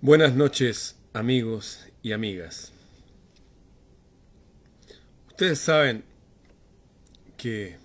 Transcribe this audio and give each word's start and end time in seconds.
Buenas 0.00 0.36
noches, 0.36 0.94
amigos 1.12 1.84
y 2.04 2.12
amigas. 2.12 2.72
Ustedes 5.26 5.58
saben 5.58 6.04
que 7.36 7.78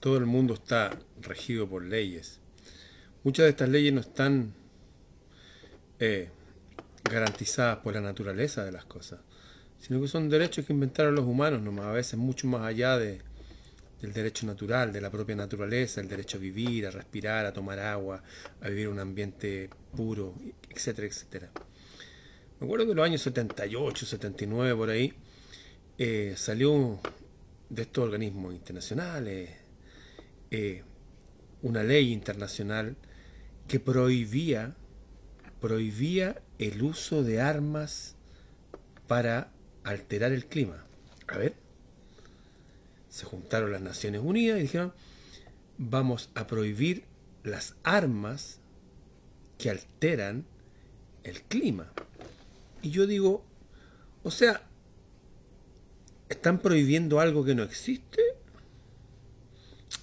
todo 0.00 0.16
el 0.16 0.26
mundo 0.26 0.54
está 0.54 0.98
regido 1.22 1.68
por 1.68 1.84
leyes. 1.84 2.40
Muchas 3.22 3.44
de 3.44 3.50
estas 3.50 3.68
leyes 3.68 3.92
no 3.92 4.00
están 4.00 4.52
eh, 6.00 6.30
garantizadas 7.04 7.78
por 7.78 7.94
la 7.94 8.00
naturaleza 8.00 8.64
de 8.64 8.72
las 8.72 8.84
cosas, 8.84 9.20
sino 9.78 10.00
que 10.00 10.08
son 10.08 10.28
derechos 10.28 10.66
que 10.66 10.72
inventaron 10.72 11.14
los 11.14 11.24
humanos, 11.24 11.62
nomás, 11.62 11.86
a 11.86 11.92
veces 11.92 12.18
mucho 12.18 12.48
más 12.48 12.62
allá 12.62 12.98
de, 12.98 13.20
del 14.02 14.12
derecho 14.12 14.44
natural, 14.44 14.92
de 14.92 15.00
la 15.00 15.10
propia 15.10 15.36
naturaleza, 15.36 16.00
el 16.00 16.08
derecho 16.08 16.38
a 16.38 16.40
vivir, 16.40 16.88
a 16.88 16.90
respirar, 16.90 17.46
a 17.46 17.52
tomar 17.52 17.78
agua, 17.78 18.24
a 18.60 18.68
vivir 18.68 18.88
un 18.88 18.98
ambiente 18.98 19.70
puro, 19.94 20.34
etcétera, 20.68 21.06
etcétera. 21.06 21.50
Me 22.58 22.66
acuerdo 22.66 22.86
que 22.86 22.90
en 22.92 22.96
los 22.96 23.06
años 23.06 23.22
78, 23.22 24.06
79, 24.06 24.76
por 24.76 24.90
ahí, 24.90 25.14
eh, 25.98 26.34
salió 26.36 26.98
de 27.68 27.82
estos 27.82 28.04
organismos 28.04 28.54
internacionales 28.54 29.50
eh, 30.50 30.82
una 31.62 31.82
ley 31.82 32.12
internacional 32.12 32.96
que 33.68 33.80
prohibía, 33.80 34.74
prohibía 35.60 36.42
el 36.58 36.82
uso 36.82 37.22
de 37.22 37.40
armas 37.40 38.16
para 39.06 39.52
alterar 39.84 40.32
el 40.32 40.46
clima. 40.46 40.84
A 41.28 41.38
ver, 41.38 41.54
se 43.08 43.26
juntaron 43.26 43.72
las 43.72 43.82
Naciones 43.82 44.22
Unidas 44.24 44.58
y 44.58 44.62
dijeron, 44.62 44.92
vamos 45.78 46.30
a 46.34 46.46
prohibir 46.46 47.04
las 47.44 47.74
armas 47.82 48.59
que 49.60 49.70
alteran 49.70 50.46
el 51.22 51.42
clima. 51.42 51.92
Y 52.82 52.90
yo 52.90 53.06
digo, 53.06 53.44
o 54.22 54.30
sea, 54.30 54.62
¿están 56.30 56.60
prohibiendo 56.60 57.20
algo 57.20 57.44
que 57.44 57.54
no 57.54 57.62
existe? 57.62 58.22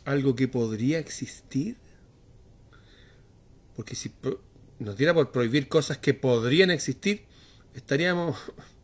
¿Algo 0.05 0.35
que 0.35 0.47
podría 0.47 0.99
existir? 0.99 1.77
Porque 3.75 3.95
si 3.95 4.11
nos 4.79 4.95
diera 4.95 5.13
por 5.13 5.31
prohibir 5.31 5.67
cosas 5.67 5.97
que 5.97 6.13
podrían 6.13 6.69
existir, 6.69 7.25
estaríamos 7.73 8.37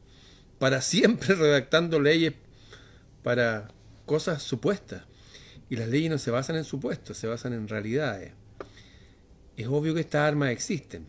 para 0.59 0.81
siempre 0.81 1.35
redactando 1.35 1.99
leyes 1.99 2.33
para 3.21 3.69
cosas 4.07 4.41
supuestas. 4.41 5.03
Y 5.69 5.75
las 5.75 5.87
leyes 5.87 6.09
no 6.09 6.17
se 6.17 6.31
basan 6.31 6.55
en 6.55 6.65
supuestos, 6.65 7.17
se 7.17 7.27
basan 7.27 7.53
en 7.53 7.67
realidades. 7.67 8.33
Es 9.55 9.67
obvio 9.67 9.93
que 9.93 10.01
estas 10.01 10.21
armas 10.21 10.49
existen. 10.49 11.05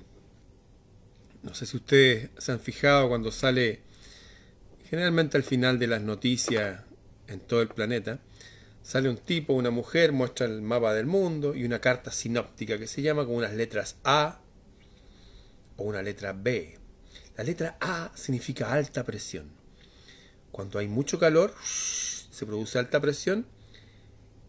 No 1.42 1.54
sé 1.54 1.66
si 1.66 1.76
ustedes 1.76 2.30
se 2.38 2.52
han 2.52 2.60
fijado 2.60 3.08
cuando 3.08 3.30
sale, 3.30 3.80
generalmente 4.88 5.36
al 5.36 5.42
final 5.42 5.78
de 5.78 5.86
las 5.86 6.02
noticias 6.02 6.82
en 7.26 7.40
todo 7.40 7.62
el 7.62 7.68
planeta, 7.68 8.20
sale 8.82 9.08
un 9.08 9.16
tipo, 9.16 9.54
una 9.54 9.70
mujer, 9.70 10.12
muestra 10.12 10.46
el 10.46 10.60
mapa 10.60 10.92
del 10.94 11.06
mundo 11.06 11.54
y 11.54 11.64
una 11.64 11.80
carta 11.80 12.10
sinóptica 12.10 12.78
que 12.78 12.86
se 12.86 13.02
llama 13.02 13.24
con 13.24 13.34
unas 13.34 13.54
letras 13.54 13.96
A 14.04 14.40
o 15.76 15.84
una 15.84 16.02
letra 16.02 16.32
B. 16.34 16.78
La 17.36 17.44
letra 17.44 17.76
A 17.80 18.12
significa 18.14 18.72
alta 18.72 19.04
presión. 19.04 19.50
Cuando 20.52 20.78
hay 20.78 20.86
mucho 20.86 21.18
calor, 21.18 21.54
se 21.64 22.46
produce 22.46 22.78
alta 22.78 23.00
presión 23.00 23.46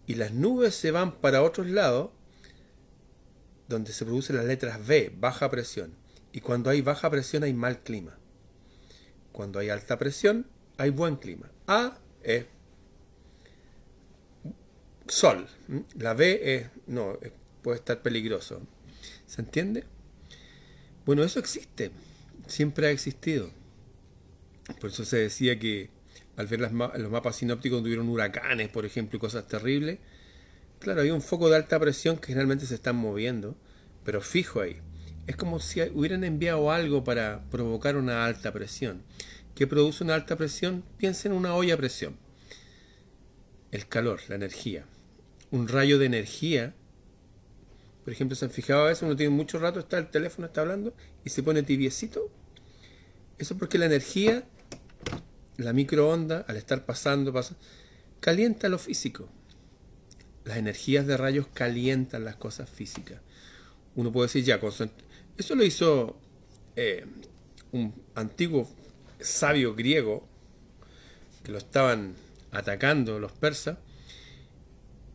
y 0.05 0.15
las 0.15 0.33
nubes 0.33 0.75
se 0.75 0.91
van 0.91 1.13
para 1.19 1.41
otros 1.41 1.67
lados 1.67 2.11
donde 3.67 3.93
se 3.93 4.05
producen 4.05 4.35
las 4.35 4.45
letras 4.45 4.85
B, 4.85 5.13
baja 5.17 5.49
presión. 5.49 5.93
Y 6.31 6.41
cuando 6.41 6.69
hay 6.69 6.81
baja 6.81 7.09
presión 7.09 7.43
hay 7.43 7.53
mal 7.53 7.79
clima. 7.81 8.17
Cuando 9.31 9.59
hay 9.59 9.69
alta 9.69 9.97
presión 9.97 10.47
hay 10.77 10.89
buen 10.89 11.15
clima. 11.15 11.51
A 11.67 11.97
es 12.23 12.45
sol. 15.07 15.47
La 15.97 16.13
B 16.13 16.55
es 16.55 16.67
no, 16.87 17.17
puede 17.61 17.77
estar 17.77 18.01
peligroso. 18.01 18.61
¿Se 19.27 19.41
entiende? 19.41 19.85
Bueno, 21.05 21.23
eso 21.23 21.39
existe. 21.39 21.91
Siempre 22.47 22.87
ha 22.87 22.91
existido. 22.91 23.51
Por 24.79 24.89
eso 24.89 25.05
se 25.05 25.17
decía 25.17 25.59
que 25.59 25.89
al 26.37 26.47
ver 26.47 26.59
los 26.59 27.11
mapas 27.11 27.37
sinópticos 27.37 27.81
tuvieron 27.81 28.09
huracanes, 28.09 28.69
por 28.69 28.85
ejemplo, 28.85 29.17
y 29.17 29.19
cosas 29.19 29.47
terribles, 29.47 29.99
claro, 30.85 31.01
hay 31.01 31.09
un 31.09 31.23
foco 31.23 31.49
de 31.49 31.55
alta 31.55 31.79
presión 31.79 32.17
que 32.17 32.27
generalmente 32.27 32.67
se 32.67 32.75
están 32.75 32.95
moviendo, 32.95 33.55
pero 34.03 34.21
fijo 34.21 34.61
ahí. 34.61 34.77
Es 35.25 35.35
como 35.35 35.59
si 35.59 35.81
hubieran 35.81 36.23
enviado 36.23 36.71
algo 36.71 37.03
para 37.03 37.43
provocar 37.49 37.97
una 37.97 38.23
alta 38.23 38.53
presión. 38.53 39.01
¿Qué 39.55 39.65
produce 39.65 40.03
una 40.03 40.13
alta 40.13 40.35
presión? 40.35 40.83
Piensen 40.97 41.31
en 41.31 41.39
una 41.39 41.55
olla 41.55 41.73
a 41.73 41.77
presión. 41.77 42.17
El 43.71 43.87
calor, 43.87 44.21
la 44.29 44.35
energía. 44.35 44.85
Un 45.49 45.67
rayo 45.67 45.97
de 45.97 46.05
energía. 46.05 46.75
Por 48.03 48.13
ejemplo, 48.13 48.35
se 48.35 48.45
han 48.45 48.51
fijado 48.51 48.83
a 48.83 48.89
veces, 48.89 49.01
uno 49.01 49.15
tiene 49.15 49.35
mucho 49.35 49.57
rato, 49.57 49.79
está 49.79 49.97
el 49.97 50.11
teléfono, 50.11 50.45
está 50.45 50.61
hablando, 50.61 50.93
y 51.23 51.31
se 51.31 51.41
pone 51.41 51.63
tibiecito. 51.63 52.29
Eso 53.39 53.57
porque 53.57 53.79
la 53.79 53.87
energía 53.87 54.43
la 55.57 55.73
microonda, 55.73 56.45
al 56.47 56.57
estar 56.57 56.85
pasando, 56.85 57.33
pasa, 57.33 57.55
calienta 58.19 58.69
lo 58.69 58.77
físico. 58.77 59.27
Las 60.45 60.57
energías 60.57 61.05
de 61.05 61.17
rayos 61.17 61.47
calientan 61.53 62.23
las 62.23 62.35
cosas 62.37 62.69
físicas. 62.69 63.19
Uno 63.95 64.11
puede 64.11 64.27
decir, 64.27 64.43
ya, 64.43 64.59
eso 65.37 65.55
lo 65.55 65.63
hizo 65.63 66.17
eh, 66.75 67.05
un 67.71 67.93
antiguo 68.15 68.69
sabio 69.19 69.75
griego 69.75 70.27
que 71.43 71.51
lo 71.51 71.57
estaban 71.57 72.15
atacando 72.51 73.19
los 73.19 73.31
persas, 73.31 73.77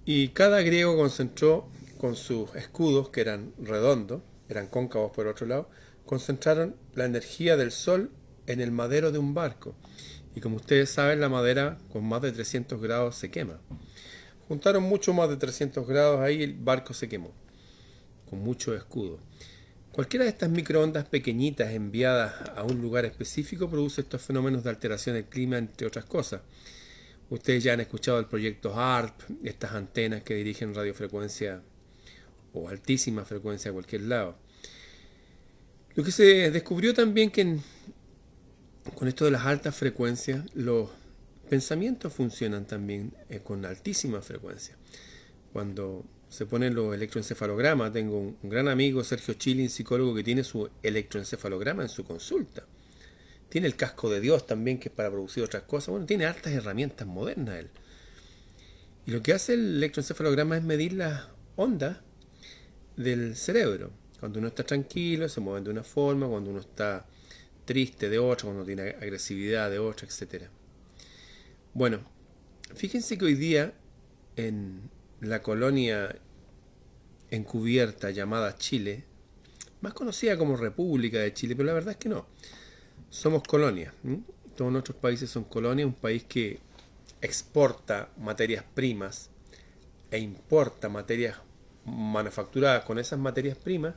y 0.04 0.28
cada 0.28 0.62
griego 0.62 0.96
concentró 0.96 1.68
con 1.98 2.16
sus 2.16 2.54
escudos, 2.54 3.10
que 3.10 3.20
eran 3.20 3.52
redondos, 3.62 4.22
eran 4.48 4.66
cóncavos 4.66 5.12
por 5.12 5.26
otro 5.26 5.46
lado, 5.46 5.68
concentraron 6.06 6.74
la 6.94 7.04
energía 7.04 7.56
del 7.56 7.70
sol 7.70 8.10
en 8.46 8.60
el 8.60 8.72
madero 8.72 9.12
de 9.12 9.18
un 9.18 9.34
barco. 9.34 9.74
Y 10.34 10.40
como 10.40 10.56
ustedes 10.56 10.90
saben, 10.90 11.20
la 11.20 11.28
madera 11.28 11.78
con 11.92 12.04
más 12.08 12.22
de 12.22 12.32
300 12.32 12.80
grados 12.80 13.16
se 13.16 13.30
quema. 13.30 13.60
Juntaron 14.50 14.82
mucho 14.82 15.14
más 15.14 15.28
de 15.28 15.36
300 15.36 15.86
grados 15.86 16.18
ahí 16.18 16.42
el 16.42 16.54
barco 16.54 16.92
se 16.92 17.08
quemó, 17.08 17.30
con 18.28 18.40
mucho 18.40 18.74
escudo. 18.74 19.20
Cualquiera 19.92 20.24
de 20.24 20.30
estas 20.32 20.50
microondas 20.50 21.04
pequeñitas 21.04 21.70
enviadas 21.70 22.34
a 22.56 22.64
un 22.64 22.82
lugar 22.82 23.04
específico 23.04 23.70
produce 23.70 24.00
estos 24.00 24.20
fenómenos 24.20 24.64
de 24.64 24.70
alteración 24.70 25.14
del 25.14 25.26
clima, 25.26 25.56
entre 25.56 25.86
otras 25.86 26.04
cosas. 26.04 26.40
Ustedes 27.28 27.62
ya 27.62 27.74
han 27.74 27.80
escuchado 27.80 28.18
el 28.18 28.26
proyecto 28.26 28.74
HARP, 28.74 29.20
estas 29.44 29.70
antenas 29.70 30.24
que 30.24 30.34
dirigen 30.34 30.74
radiofrecuencia 30.74 31.62
o 32.52 32.68
altísima 32.68 33.24
frecuencia 33.24 33.70
a 33.70 33.74
cualquier 33.74 34.02
lado. 34.02 34.36
Lo 35.94 36.02
que 36.02 36.10
se 36.10 36.50
descubrió 36.50 36.92
también 36.92 37.30
que 37.30 37.56
con 38.96 39.06
esto 39.06 39.26
de 39.26 39.30
las 39.30 39.46
altas 39.46 39.76
frecuencias, 39.76 40.44
los 40.54 40.90
pensamientos 41.50 42.12
funcionan 42.12 42.64
también 42.64 43.12
eh, 43.28 43.40
con 43.40 43.66
altísima 43.66 44.22
frecuencia. 44.22 44.76
Cuando 45.52 46.06
se 46.28 46.46
ponen 46.46 46.76
los 46.76 46.94
electroencefalogramas, 46.94 47.92
tengo 47.92 48.18
un, 48.18 48.38
gran 48.44 48.68
amigo, 48.68 49.02
Sergio 49.02 49.34
Chilin, 49.34 49.68
psicólogo, 49.68 50.14
que 50.14 50.22
tiene 50.22 50.44
su 50.44 50.70
electroencefalograma 50.80 51.82
en 51.82 51.88
su 51.88 52.04
consulta. 52.04 52.64
Tiene 53.48 53.66
el 53.66 53.74
casco 53.74 54.08
de 54.08 54.20
Dios 54.20 54.46
también, 54.46 54.78
que 54.78 54.90
es 54.90 54.94
para 54.94 55.10
producir 55.10 55.42
otras 55.42 55.64
cosas. 55.64 55.88
Bueno, 55.88 56.06
tiene 56.06 56.24
altas 56.24 56.52
herramientas 56.52 57.06
modernas 57.08 57.58
él. 57.58 57.70
Y 59.06 59.10
lo 59.10 59.20
que 59.20 59.32
hace 59.32 59.54
el 59.54 59.78
electroencefalograma 59.78 60.56
es 60.56 60.62
medir 60.62 60.92
las 60.92 61.24
ondas 61.56 61.98
del 62.96 63.34
cerebro. 63.34 63.90
Cuando 64.20 64.38
uno 64.38 64.48
está 64.48 64.62
tranquilo, 64.62 65.28
se 65.28 65.40
mueven 65.40 65.64
de 65.64 65.70
una 65.70 65.82
forma, 65.82 66.28
cuando 66.28 66.50
uno 66.50 66.60
está 66.60 67.08
triste 67.64 68.08
de 68.08 68.20
otra, 68.20 68.44
cuando 68.44 68.64
tiene 68.64 68.82
agresividad 68.90 69.68
de 69.68 69.80
otra, 69.80 70.06
etc. 70.06 70.44
Bueno, 71.72 72.00
fíjense 72.74 73.16
que 73.16 73.26
hoy 73.26 73.34
día 73.34 73.72
en 74.34 74.90
la 75.20 75.40
colonia 75.40 76.16
encubierta 77.30 78.10
llamada 78.10 78.56
Chile, 78.56 79.04
más 79.80 79.94
conocida 79.94 80.36
como 80.36 80.56
República 80.56 81.18
de 81.18 81.32
Chile, 81.32 81.54
pero 81.54 81.68
la 81.68 81.74
verdad 81.74 81.92
es 81.92 81.96
que 81.98 82.08
no, 82.08 82.26
somos 83.08 83.44
colonia. 83.44 83.94
Todos 84.56 84.72
nuestros 84.72 84.96
países 84.96 85.30
son 85.30 85.44
colonias, 85.44 85.86
un 85.86 85.94
país 85.94 86.24
que 86.24 86.58
exporta 87.20 88.10
materias 88.18 88.64
primas 88.74 89.30
e 90.10 90.18
importa 90.18 90.88
materias 90.88 91.36
manufacturadas 91.84 92.84
con 92.84 92.98
esas 92.98 93.18
materias 93.20 93.56
primas, 93.56 93.94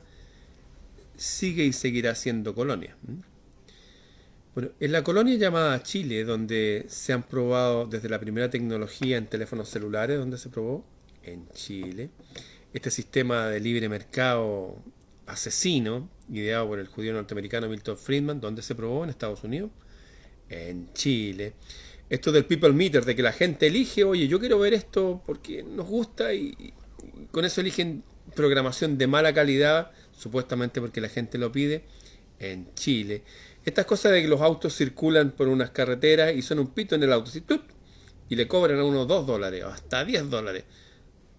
sigue 1.16 1.64
y 1.64 1.72
seguirá 1.72 2.14
siendo 2.14 2.54
colonia. 2.54 2.96
Bueno, 4.54 4.70
en 4.78 4.92
la 4.92 5.02
colonia 5.02 5.34
llamada 5.34 5.82
Chile, 5.82 6.22
donde 6.22 6.84
se 6.86 7.12
han 7.12 7.24
probado 7.24 7.86
desde 7.86 8.08
la 8.08 8.20
primera 8.20 8.50
tecnología 8.50 9.16
en 9.16 9.26
teléfonos 9.26 9.68
celulares, 9.68 10.16
donde 10.16 10.38
se 10.38 10.48
probó 10.48 10.84
en 11.24 11.48
Chile, 11.48 12.10
este 12.72 12.92
sistema 12.92 13.48
de 13.48 13.58
libre 13.58 13.88
mercado 13.88 14.76
asesino, 15.26 16.08
ideado 16.30 16.68
por 16.68 16.78
el 16.78 16.86
judío 16.86 17.12
norteamericano 17.14 17.68
Milton 17.68 17.98
Friedman, 17.98 18.40
¿dónde 18.40 18.62
se 18.62 18.76
probó? 18.76 19.02
En 19.02 19.10
Estados 19.10 19.42
Unidos, 19.42 19.72
en 20.48 20.92
Chile. 20.92 21.54
Esto 22.08 22.30
del 22.30 22.44
people 22.44 22.72
meter, 22.72 23.04
de 23.04 23.16
que 23.16 23.22
la 23.22 23.32
gente 23.32 23.66
elige, 23.66 24.04
oye, 24.04 24.28
yo 24.28 24.38
quiero 24.38 24.60
ver 24.60 24.72
esto 24.72 25.20
porque 25.26 25.64
nos 25.64 25.88
gusta 25.88 26.32
y, 26.32 26.74
con 27.32 27.44
eso 27.44 27.60
eligen 27.60 28.04
programación 28.36 28.98
de 28.98 29.08
mala 29.08 29.34
calidad, 29.34 29.90
supuestamente 30.12 30.80
porque 30.80 31.00
la 31.00 31.08
gente 31.08 31.38
lo 31.38 31.50
pide, 31.50 31.82
en 32.38 32.72
Chile. 32.74 33.22
Estas 33.64 33.86
cosas 33.86 34.12
de 34.12 34.22
que 34.22 34.28
los 34.28 34.40
autos 34.40 34.76
circulan 34.76 35.30
por 35.30 35.48
unas 35.48 35.70
carreteras 35.70 36.34
y 36.34 36.42
son 36.42 36.58
un 36.58 36.68
pito 36.68 36.94
en 36.94 37.02
el 37.02 37.12
auto, 37.12 37.30
y 38.28 38.36
le 38.36 38.48
cobran 38.48 38.78
a 38.78 38.84
unos 38.84 39.08
2 39.08 39.26
dólares 39.26 39.64
o 39.64 39.68
hasta 39.68 40.04
10 40.04 40.30
dólares. 40.30 40.64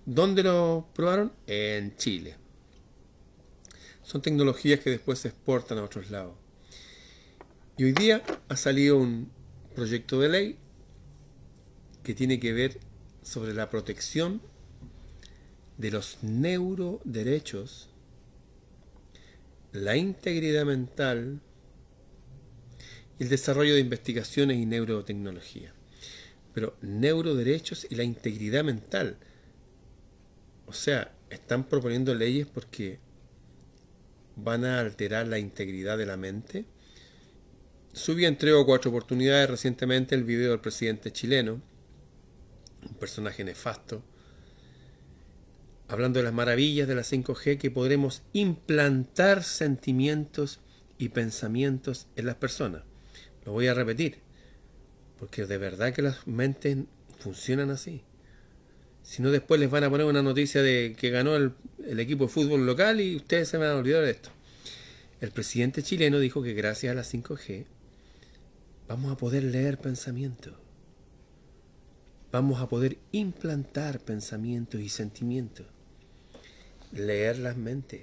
¿Dónde 0.05 0.43
lo 0.43 0.87
probaron? 0.93 1.33
En 1.47 1.95
Chile. 1.97 2.35
Son 4.03 4.21
tecnologías 4.21 4.79
que 4.79 4.91
después 4.91 5.19
se 5.19 5.29
exportan 5.29 5.79
a 5.79 5.83
otros 5.83 6.11
lados. 6.11 6.35
Y 7.77 7.85
hoy 7.85 7.93
día 7.93 8.23
ha 8.47 8.55
salido 8.55 8.97
un 8.97 9.31
proyecto 9.75 10.19
de 10.19 10.29
ley 10.29 10.57
que 12.03 12.13
tiene 12.13 12.39
que 12.39 12.53
ver 12.53 12.79
sobre 13.23 13.53
la 13.53 13.69
protección 13.69 14.41
de 15.77 15.91
los 15.91 16.19
neuroderechos, 16.21 17.89
la 19.73 19.97
integridad 19.97 20.65
mental 20.65 21.41
el 23.19 23.29
desarrollo 23.29 23.73
de 23.73 23.79
investigaciones 23.79 24.57
y 24.57 24.65
neurotecnología. 24.65 25.73
Pero 26.53 26.77
neuroderechos 26.81 27.87
y 27.89 27.95
la 27.95 28.03
integridad 28.03 28.63
mental. 28.63 29.17
O 30.65 30.73
sea, 30.73 31.13
están 31.29 31.65
proponiendo 31.65 32.15
leyes 32.15 32.47
porque 32.47 32.99
van 34.35 34.65
a 34.65 34.79
alterar 34.79 35.27
la 35.27 35.39
integridad 35.39 35.97
de 35.97 36.05
la 36.05 36.17
mente. 36.17 36.65
Subí 37.93 38.25
en 38.25 38.37
tres 38.37 38.53
o 38.53 38.65
cuatro 38.65 38.91
oportunidades 38.91 39.49
recientemente 39.49 40.15
el 40.15 40.23
video 40.23 40.51
del 40.51 40.59
presidente 40.59 41.11
chileno, 41.11 41.61
un 42.87 42.95
personaje 42.95 43.43
nefasto, 43.43 44.03
hablando 45.87 46.19
de 46.19 46.25
las 46.25 46.33
maravillas 46.33 46.87
de 46.87 46.95
la 46.95 47.03
5G, 47.03 47.57
que 47.57 47.71
podremos 47.71 48.23
implantar 48.33 49.43
sentimientos 49.43 50.59
y 50.97 51.09
pensamientos 51.09 52.07
en 52.15 52.25
las 52.25 52.35
personas. 52.35 52.83
Lo 53.45 53.51
voy 53.51 53.67
a 53.67 53.73
repetir, 53.73 54.17
porque 55.19 55.45
de 55.45 55.57
verdad 55.57 55.93
que 55.93 56.01
las 56.01 56.27
mentes 56.27 56.77
funcionan 57.19 57.69
así. 57.69 58.01
Si 59.03 59.21
no, 59.21 59.31
después 59.31 59.59
les 59.59 59.69
van 59.69 59.83
a 59.83 59.89
poner 59.89 60.07
una 60.07 60.23
noticia 60.23 60.61
de 60.61 60.95
que 60.97 61.11
ganó 61.11 61.35
el, 61.35 61.53
equipo 61.99 62.25
de 62.25 62.29
fútbol 62.29 62.65
local 62.65 62.99
y 62.99 63.15
ustedes 63.15 63.47
se 63.47 63.57
van 63.57 63.69
a 63.69 63.75
olvidar 63.75 64.03
de 64.03 64.11
esto. 64.11 64.31
El 65.21 65.31
presidente 65.31 65.83
chileno 65.83 66.19
dijo 66.19 66.41
que 66.41 66.53
gracias 66.53 66.91
a 66.91 66.95
la 66.95 67.03
5G 67.03 67.65
vamos 68.87 69.11
a 69.11 69.17
poder 69.17 69.43
leer 69.43 69.77
pensamientos. 69.77 70.53
Vamos 72.31 72.59
a 72.59 72.67
poder 72.67 72.97
implantar 73.11 73.99
pensamientos 73.99 74.81
y 74.81 74.89
sentimientos 74.89 75.67
leer 76.95 77.39
las 77.39 77.57
mentes, 77.57 78.01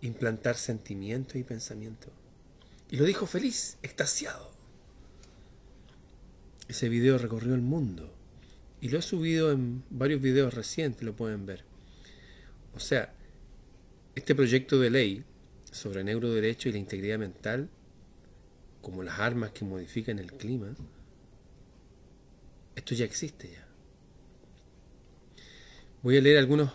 implantar 0.00 0.56
sentimientos 0.56 1.36
y 1.36 1.42
pensamientos. 1.42 2.12
Y 2.90 2.96
lo 2.96 3.04
dijo 3.04 3.26
feliz, 3.26 3.78
extasiado. 3.82 4.50
Ese 6.68 6.88
video 6.88 7.18
recorrió 7.18 7.54
el 7.54 7.60
mundo. 7.60 8.12
Y 8.80 8.88
lo 8.88 8.98
he 8.98 9.02
subido 9.02 9.52
en 9.52 9.84
varios 9.90 10.20
videos 10.20 10.54
recientes, 10.54 11.02
lo 11.02 11.14
pueden 11.14 11.46
ver. 11.46 11.64
O 12.74 12.80
sea, 12.80 13.12
este 14.14 14.34
proyecto 14.34 14.78
de 14.80 14.90
ley 14.90 15.24
sobre 15.70 16.02
neuroderecho 16.02 16.68
y 16.68 16.72
la 16.72 16.78
integridad 16.78 17.18
mental, 17.18 17.68
como 18.80 19.02
las 19.02 19.20
armas 19.20 19.52
que 19.52 19.64
modifican 19.64 20.18
el 20.18 20.32
clima, 20.32 20.74
esto 22.74 22.94
ya 22.94 23.04
existe 23.04 23.50
ya. 23.52 23.66
Voy 26.02 26.16
a 26.16 26.20
leer 26.20 26.38
algunos 26.38 26.72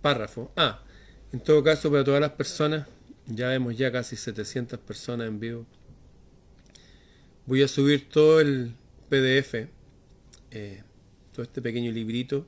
párrafo. 0.00 0.52
Ah, 0.56 0.82
en 1.32 1.40
todo 1.40 1.62
caso, 1.62 1.90
para 1.90 2.04
todas 2.04 2.20
las 2.20 2.32
personas, 2.32 2.86
ya 3.26 3.48
vemos 3.48 3.76
ya 3.76 3.90
casi 3.90 4.16
700 4.16 4.78
personas 4.80 5.28
en 5.28 5.40
vivo. 5.40 5.66
Voy 7.46 7.62
a 7.62 7.68
subir 7.68 8.08
todo 8.08 8.40
el 8.40 8.74
PDF, 9.08 9.68
eh, 10.50 10.82
todo 11.32 11.42
este 11.42 11.60
pequeño 11.60 11.92
librito, 11.92 12.46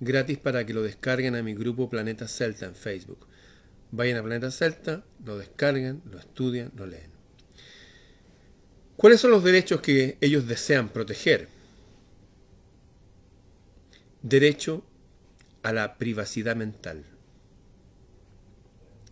gratis 0.00 0.38
para 0.38 0.66
que 0.66 0.74
lo 0.74 0.82
descarguen 0.82 1.36
a 1.36 1.42
mi 1.42 1.54
grupo 1.54 1.88
Planeta 1.88 2.26
Celta 2.26 2.66
en 2.66 2.74
Facebook. 2.74 3.26
Vayan 3.90 4.18
a 4.18 4.22
Planeta 4.22 4.50
Celta, 4.50 5.04
lo 5.24 5.38
descarguen, 5.38 6.02
lo 6.10 6.18
estudian, 6.18 6.72
lo 6.76 6.86
leen. 6.86 7.10
¿Cuáles 8.96 9.20
son 9.20 9.30
los 9.30 9.44
derechos 9.44 9.80
que 9.80 10.16
ellos 10.20 10.46
desean 10.46 10.88
proteger? 10.88 11.48
Derecho 14.22 14.84
a 15.62 15.72
la 15.72 15.98
privacidad 15.98 16.56
mental. 16.56 17.11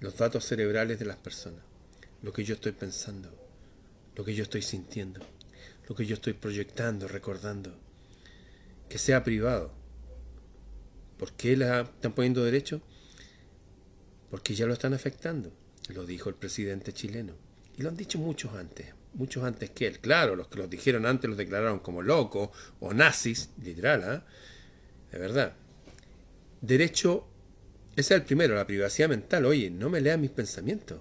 Los 0.00 0.16
datos 0.16 0.46
cerebrales 0.46 0.98
de 0.98 1.04
las 1.04 1.16
personas. 1.16 1.60
Lo 2.22 2.32
que 2.32 2.42
yo 2.42 2.54
estoy 2.54 2.72
pensando. 2.72 3.30
Lo 4.16 4.24
que 4.24 4.34
yo 4.34 4.42
estoy 4.42 4.62
sintiendo. 4.62 5.20
Lo 5.88 5.94
que 5.94 6.06
yo 6.06 6.14
estoy 6.14 6.32
proyectando, 6.32 7.06
recordando. 7.06 7.78
Que 8.88 8.96
sea 8.96 9.22
privado. 9.22 9.72
¿Por 11.18 11.32
qué 11.32 11.54
la 11.54 11.82
están 11.82 12.14
poniendo 12.14 12.42
derecho? 12.42 12.80
Porque 14.30 14.54
ya 14.54 14.64
lo 14.64 14.72
están 14.72 14.94
afectando. 14.94 15.52
Lo 15.88 16.06
dijo 16.06 16.30
el 16.30 16.34
presidente 16.34 16.94
chileno. 16.94 17.34
Y 17.76 17.82
lo 17.82 17.90
han 17.90 17.96
dicho 17.96 18.18
muchos 18.18 18.54
antes. 18.54 18.94
Muchos 19.12 19.44
antes 19.44 19.68
que 19.68 19.86
él. 19.86 19.98
Claro, 19.98 20.34
los 20.34 20.48
que 20.48 20.58
los 20.58 20.70
dijeron 20.70 21.04
antes 21.04 21.28
los 21.28 21.36
declararon 21.36 21.80
como 21.80 22.00
locos 22.00 22.50
o 22.78 22.94
nazis, 22.94 23.50
literal, 23.62 24.02
¿ah? 24.04 24.26
De 25.12 25.18
verdad. 25.18 25.56
Derecho, 26.62 27.26
ese 27.96 28.14
es 28.14 28.20
el 28.20 28.26
primero, 28.26 28.54
la 28.54 28.66
privacidad 28.66 29.08
mental. 29.08 29.44
Oye, 29.46 29.70
no 29.70 29.90
me 29.90 30.00
lean 30.00 30.20
mis 30.20 30.30
pensamientos. 30.30 31.00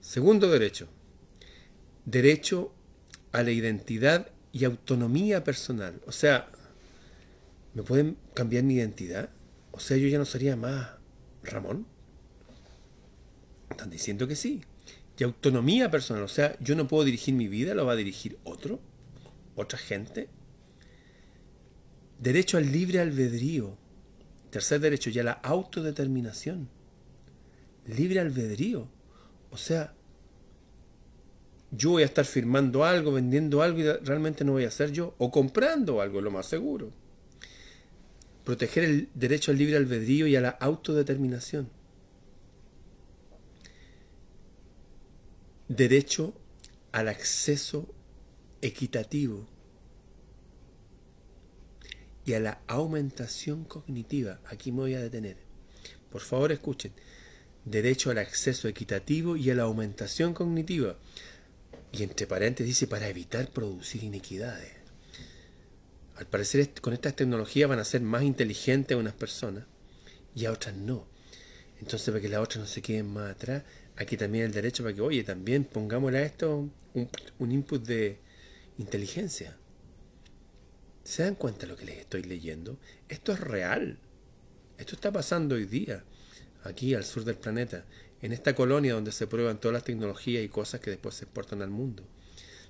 Segundo 0.00 0.50
derecho, 0.50 0.88
derecho 2.04 2.72
a 3.32 3.42
la 3.42 3.50
identidad 3.50 4.30
y 4.52 4.64
autonomía 4.64 5.44
personal. 5.44 6.00
O 6.06 6.12
sea, 6.12 6.48
¿me 7.74 7.82
pueden 7.82 8.16
cambiar 8.34 8.64
mi 8.64 8.74
identidad? 8.74 9.30
O 9.72 9.80
sea, 9.80 9.96
yo 9.96 10.08
ya 10.08 10.18
no 10.18 10.24
sería 10.24 10.56
más 10.56 10.90
Ramón. 11.42 11.86
Están 13.70 13.90
diciendo 13.90 14.26
que 14.26 14.36
sí. 14.36 14.62
Y 15.18 15.24
autonomía 15.24 15.90
personal. 15.90 16.22
O 16.22 16.28
sea, 16.28 16.56
yo 16.60 16.76
no 16.76 16.88
puedo 16.88 17.04
dirigir 17.04 17.34
mi 17.34 17.48
vida, 17.48 17.74
lo 17.74 17.84
va 17.84 17.92
a 17.92 17.96
dirigir 17.96 18.38
otro, 18.44 18.80
otra 19.54 19.78
gente. 19.78 20.28
Derecho 22.18 22.56
al 22.56 22.72
libre 22.72 23.00
albedrío. 23.00 23.76
Tercer 24.56 24.80
derecho, 24.80 25.10
ya 25.10 25.22
la 25.22 25.32
autodeterminación. 25.32 26.70
Libre 27.84 28.20
albedrío. 28.20 28.88
O 29.50 29.58
sea, 29.58 29.92
yo 31.70 31.90
voy 31.90 32.04
a 32.04 32.06
estar 32.06 32.24
firmando 32.24 32.82
algo, 32.82 33.12
vendiendo 33.12 33.60
algo 33.60 33.80
y 33.80 33.82
realmente 33.82 34.46
no 34.46 34.52
voy 34.52 34.64
a 34.64 34.70
ser 34.70 34.92
yo. 34.92 35.14
O 35.18 35.30
comprando 35.30 36.00
algo, 36.00 36.22
lo 36.22 36.30
más 36.30 36.46
seguro. 36.46 36.90
Proteger 38.44 38.84
el 38.84 39.10
derecho 39.12 39.50
al 39.50 39.58
libre 39.58 39.76
albedrío 39.76 40.26
y 40.26 40.36
a 40.36 40.40
la 40.40 40.48
autodeterminación. 40.48 41.68
Derecho 45.68 46.32
al 46.92 47.08
acceso 47.08 47.94
equitativo 48.62 49.46
y 52.26 52.34
a 52.34 52.40
la 52.40 52.60
aumentación 52.66 53.64
cognitiva. 53.64 54.40
Aquí 54.46 54.72
me 54.72 54.80
voy 54.80 54.94
a 54.94 55.00
detener. 55.00 55.36
Por 56.10 56.20
favor, 56.20 56.50
escuchen. 56.50 56.92
Derecho 57.64 58.10
al 58.10 58.18
acceso 58.18 58.66
equitativo 58.66 59.36
y 59.36 59.48
a 59.50 59.54
la 59.54 59.62
aumentación 59.62 60.34
cognitiva. 60.34 60.96
Y 61.92 62.02
entre 62.02 62.26
paréntesis 62.26 62.66
dice 62.66 62.86
para 62.88 63.08
evitar 63.08 63.48
producir 63.50 64.02
inequidades. 64.02 64.72
Al 66.16 66.26
parecer 66.26 66.72
con 66.80 66.92
estas 66.92 67.14
tecnologías 67.14 67.68
van 67.68 67.78
a 67.78 67.84
ser 67.84 68.00
más 68.00 68.24
inteligentes 68.24 68.96
a 68.96 69.00
unas 69.00 69.14
personas 69.14 69.64
y 70.34 70.46
a 70.46 70.52
otras 70.52 70.74
no. 70.74 71.06
Entonces 71.80 72.08
para 72.08 72.20
que 72.20 72.28
las 72.28 72.40
otras 72.40 72.58
no 72.58 72.66
se 72.66 72.82
queden 72.82 73.12
más 73.12 73.30
atrás, 73.30 73.62
aquí 73.96 74.16
también 74.16 74.46
el 74.46 74.52
derecho 74.52 74.82
para 74.82 74.94
que, 74.94 75.00
oye, 75.00 75.22
también 75.22 75.64
pongámosle 75.64 76.18
a 76.18 76.22
esto 76.24 76.70
un, 76.94 77.08
un 77.38 77.52
input 77.52 77.84
de 77.84 78.18
inteligencia. 78.78 79.56
¿Se 81.06 81.22
dan 81.22 81.36
cuenta 81.36 81.60
de 81.60 81.66
lo 81.68 81.76
que 81.76 81.84
les 81.84 81.98
estoy 81.98 82.24
leyendo? 82.24 82.78
Esto 83.08 83.32
es 83.32 83.38
real. 83.38 83.96
Esto 84.76 84.96
está 84.96 85.12
pasando 85.12 85.54
hoy 85.54 85.64
día, 85.64 86.02
aquí 86.64 86.94
al 86.94 87.04
sur 87.04 87.22
del 87.22 87.36
planeta, 87.36 87.84
en 88.22 88.32
esta 88.32 88.56
colonia 88.56 88.94
donde 88.94 89.12
se 89.12 89.28
prueban 89.28 89.60
todas 89.60 89.74
las 89.74 89.84
tecnologías 89.84 90.44
y 90.44 90.48
cosas 90.48 90.80
que 90.80 90.90
después 90.90 91.14
se 91.14 91.26
exportan 91.26 91.62
al 91.62 91.70
mundo, 91.70 92.02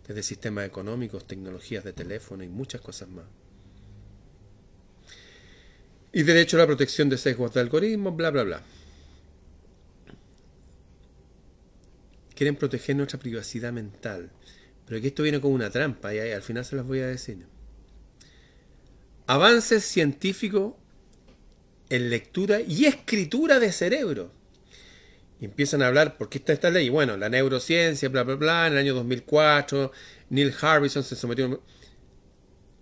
desde 0.06 0.22
sistemas 0.22 0.66
económicos, 0.66 1.26
tecnologías 1.26 1.82
de 1.82 1.94
teléfono 1.94 2.44
y 2.44 2.48
muchas 2.48 2.82
cosas 2.82 3.08
más. 3.08 3.24
Y 6.12 6.22
derecho 6.22 6.58
a 6.58 6.60
la 6.60 6.66
protección 6.66 7.08
de 7.08 7.16
sesgos 7.16 7.54
de 7.54 7.60
algoritmos, 7.60 8.14
bla, 8.14 8.30
bla, 8.30 8.42
bla. 8.42 8.62
quieren 12.34 12.56
proteger 12.56 12.96
nuestra 12.96 13.18
privacidad 13.18 13.72
mental. 13.72 14.30
Pero 14.84 15.00
que 15.00 15.06
esto 15.06 15.22
viene 15.22 15.40
como 15.40 15.54
una 15.54 15.70
trampa 15.70 16.14
y 16.14 16.18
al 16.18 16.42
final 16.42 16.66
se 16.66 16.76
las 16.76 16.86
voy 16.86 17.00
a 17.00 17.06
decir. 17.06 17.55
Avances 19.26 19.84
científicos 19.84 20.74
en 21.88 22.10
lectura 22.10 22.60
y 22.60 22.86
escritura 22.86 23.58
de 23.58 23.72
cerebro. 23.72 24.30
Y 25.40 25.44
empiezan 25.44 25.82
a 25.82 25.88
hablar, 25.88 26.16
¿por 26.16 26.28
qué 26.28 26.38
está 26.38 26.52
esta 26.52 26.70
ley? 26.70 26.88
Bueno, 26.88 27.16
la 27.16 27.28
neurociencia, 27.28 28.08
bla, 28.08 28.22
bla, 28.22 28.36
bla, 28.36 28.66
en 28.66 28.74
el 28.74 28.78
año 28.78 28.94
2004, 28.94 29.92
Neil 30.30 30.54
Harbison 30.60 31.02
se 31.02 31.16
sometió... 31.16 31.62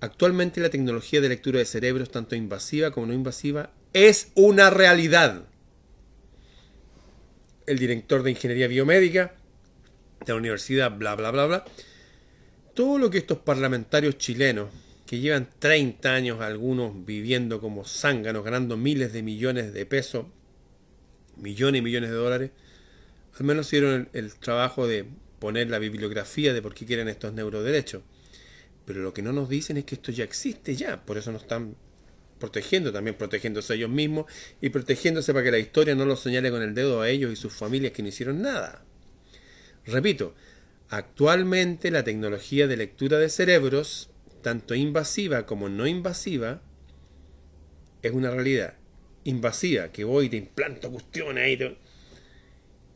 Actualmente 0.01 0.61
la 0.61 0.69
tecnología 0.69 1.23
de 1.23 1.31
lectura 1.31 1.59
de 1.59 1.65
cerebros, 1.65 2.11
tanto 2.11 2.37
invasiva 2.37 2.91
como 2.91 3.07
no 3.07 3.15
invasiva, 3.15 3.73
es 3.95 4.33
una 4.35 4.69
realidad. 4.69 5.45
El 7.67 7.79
director 7.79 8.23
de 8.23 8.33
Ingeniería 8.33 8.69
Biomédica 8.69 9.35
de 10.27 10.33
la 10.33 10.39
Universidad, 10.39 10.93
bla, 10.93 11.15
bla, 11.15 11.31
bla, 11.31 11.47
bla. 11.47 11.65
Todo 12.75 12.99
lo 12.99 13.09
que 13.09 13.19
estos 13.19 13.39
parlamentarios 13.39 14.19
chilenos, 14.19 14.69
que 15.15 15.21
llevan 15.21 15.49
30 15.61 16.13
años 16.13 16.41
algunos 16.41 17.07
viviendo 17.07 17.61
como 17.61 17.85
zánganos, 17.85 18.43
ganando 18.43 18.77
miles 18.77 19.13
de 19.13 19.23
millones 19.23 19.73
de 19.73 19.87
pesos, 19.87 20.27
millones 21.37 21.79
y 21.79 21.83
millones 21.83 22.11
de 22.11 22.17
dólares, 22.17 22.51
al 23.39 23.45
menos 23.45 23.67
hicieron 23.67 24.09
el, 24.13 24.35
trabajo 24.35 24.89
de 24.89 25.07
poner 25.39 25.71
la 25.71 25.79
bibliografía 25.79 26.53
de 26.53 26.61
por 26.61 26.75
qué 26.75 26.85
quieren 26.85 27.07
estos 27.07 27.33
neuroderechos. 27.33 28.03
Pero 28.87 29.03
lo 29.03 29.15
que 29.15 29.23
no 29.23 29.33
nos 29.33 29.49
dicen 29.49 29.77
es 29.77 29.85
que 29.85 29.95
esto 29.95 30.11
ya 30.11 30.25
existe 30.25 30.75
ya, 30.75 31.05
por 31.05 31.17
eso 31.17 31.31
nos 31.31 31.43
están 31.43 31.77
protegiendo, 32.41 32.93
también 32.93 33.17
protegiéndose 33.17 33.75
ellos 33.75 33.91
mismos 33.91 34.27
y 34.61 34.71
protegiéndose 34.71 35.33
para 35.33 35.45
que 35.45 35.53
la 35.53 35.59
historia 35.59 35.95
no 35.95 36.07
los 36.07 36.21
señale 36.21 36.51
con 36.51 36.63
el 36.63 36.75
dedo 36.75 37.01
a 37.01 37.09
ellos 37.09 37.33
y 37.33 37.37
sus 37.37 37.53
familias 37.53 37.93
que 37.93 38.03
no 38.03 38.09
hicieron 38.09 38.43
nada. 38.43 38.85
Repito, 39.87 40.35
actualmente 40.89 41.93
la 41.93 42.03
tecnología 42.03 42.67
de 42.67 42.77
lectura 42.77 43.19
de 43.19 43.29
cerebros, 43.29 44.11
tanto 44.45 44.75
invasiva 44.75 45.47
como 45.47 45.71
no 45.71 45.87
invasiva, 45.87 46.61
es 48.03 48.13
una 48.13 48.31
realidad. 48.31 48.75
Invasiva, 49.25 49.91
que 49.91 50.05
voy 50.05 50.27
y 50.27 50.29
te 50.29 50.37
implanto 50.37 50.93
cuestiones 50.93 51.45
ahí. 51.45 51.79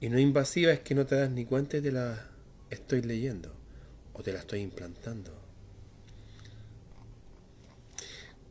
Y 0.01 0.11
no 0.11 0.19
invasiva 0.19 0.73
es 0.73 0.81
que 0.81 0.95
no 0.95 1.07
te 1.07 1.17
das 1.17 1.31
ni 1.31 1.47
cuenta 1.47 1.79
y 1.79 1.81
te 1.81 1.91
la 1.91 2.29
estoy 2.69 3.01
leyendo 3.01 3.51
o 4.13 4.23
te 4.23 4.35
la 4.35 4.41
estoy 4.41 4.61
implantando. 4.61 5.33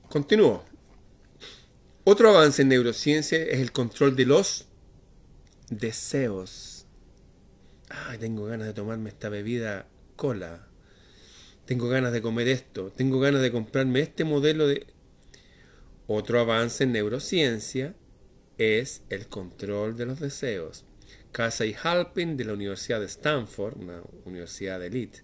Continúo. 0.10 0.66
Otro 2.04 2.30
avance 2.30 2.64
en 2.64 2.70
neurociencia 2.70 3.38
es 3.44 3.60
el 3.60 3.72
control 3.72 4.16
de 4.16 4.26
los 4.26 4.66
deseos. 5.70 6.88
Ay, 7.90 8.18
tengo 8.18 8.46
ganas 8.46 8.66
de 8.66 8.74
tomarme 8.74 9.10
esta 9.10 9.30
bebida 9.30 9.88
cola. 10.16 10.67
Tengo 11.68 11.90
ganas 11.90 12.14
de 12.14 12.22
comer 12.22 12.48
esto. 12.48 12.92
Tengo 12.96 13.20
ganas 13.20 13.42
de 13.42 13.52
comprarme 13.52 14.00
este 14.00 14.24
modelo 14.24 14.68
de... 14.68 14.88
Otro 16.08 16.40
avance 16.40 16.86
en 16.86 16.94
neurociencia 16.94 17.94
es 18.58 19.02
el 19.10 19.28
control 19.28 19.98
de 19.98 20.06
los 20.06 20.22
deseos. 20.22 20.86
Casey 21.34 21.76
Halpin 21.84 22.38
de 22.38 22.46
la 22.46 22.54
Universidad 22.54 23.02
de 23.02 23.08
Stanford, 23.08 23.78
una 23.82 24.02
universidad 24.24 24.80
de 24.80 24.88
elite, 24.88 25.20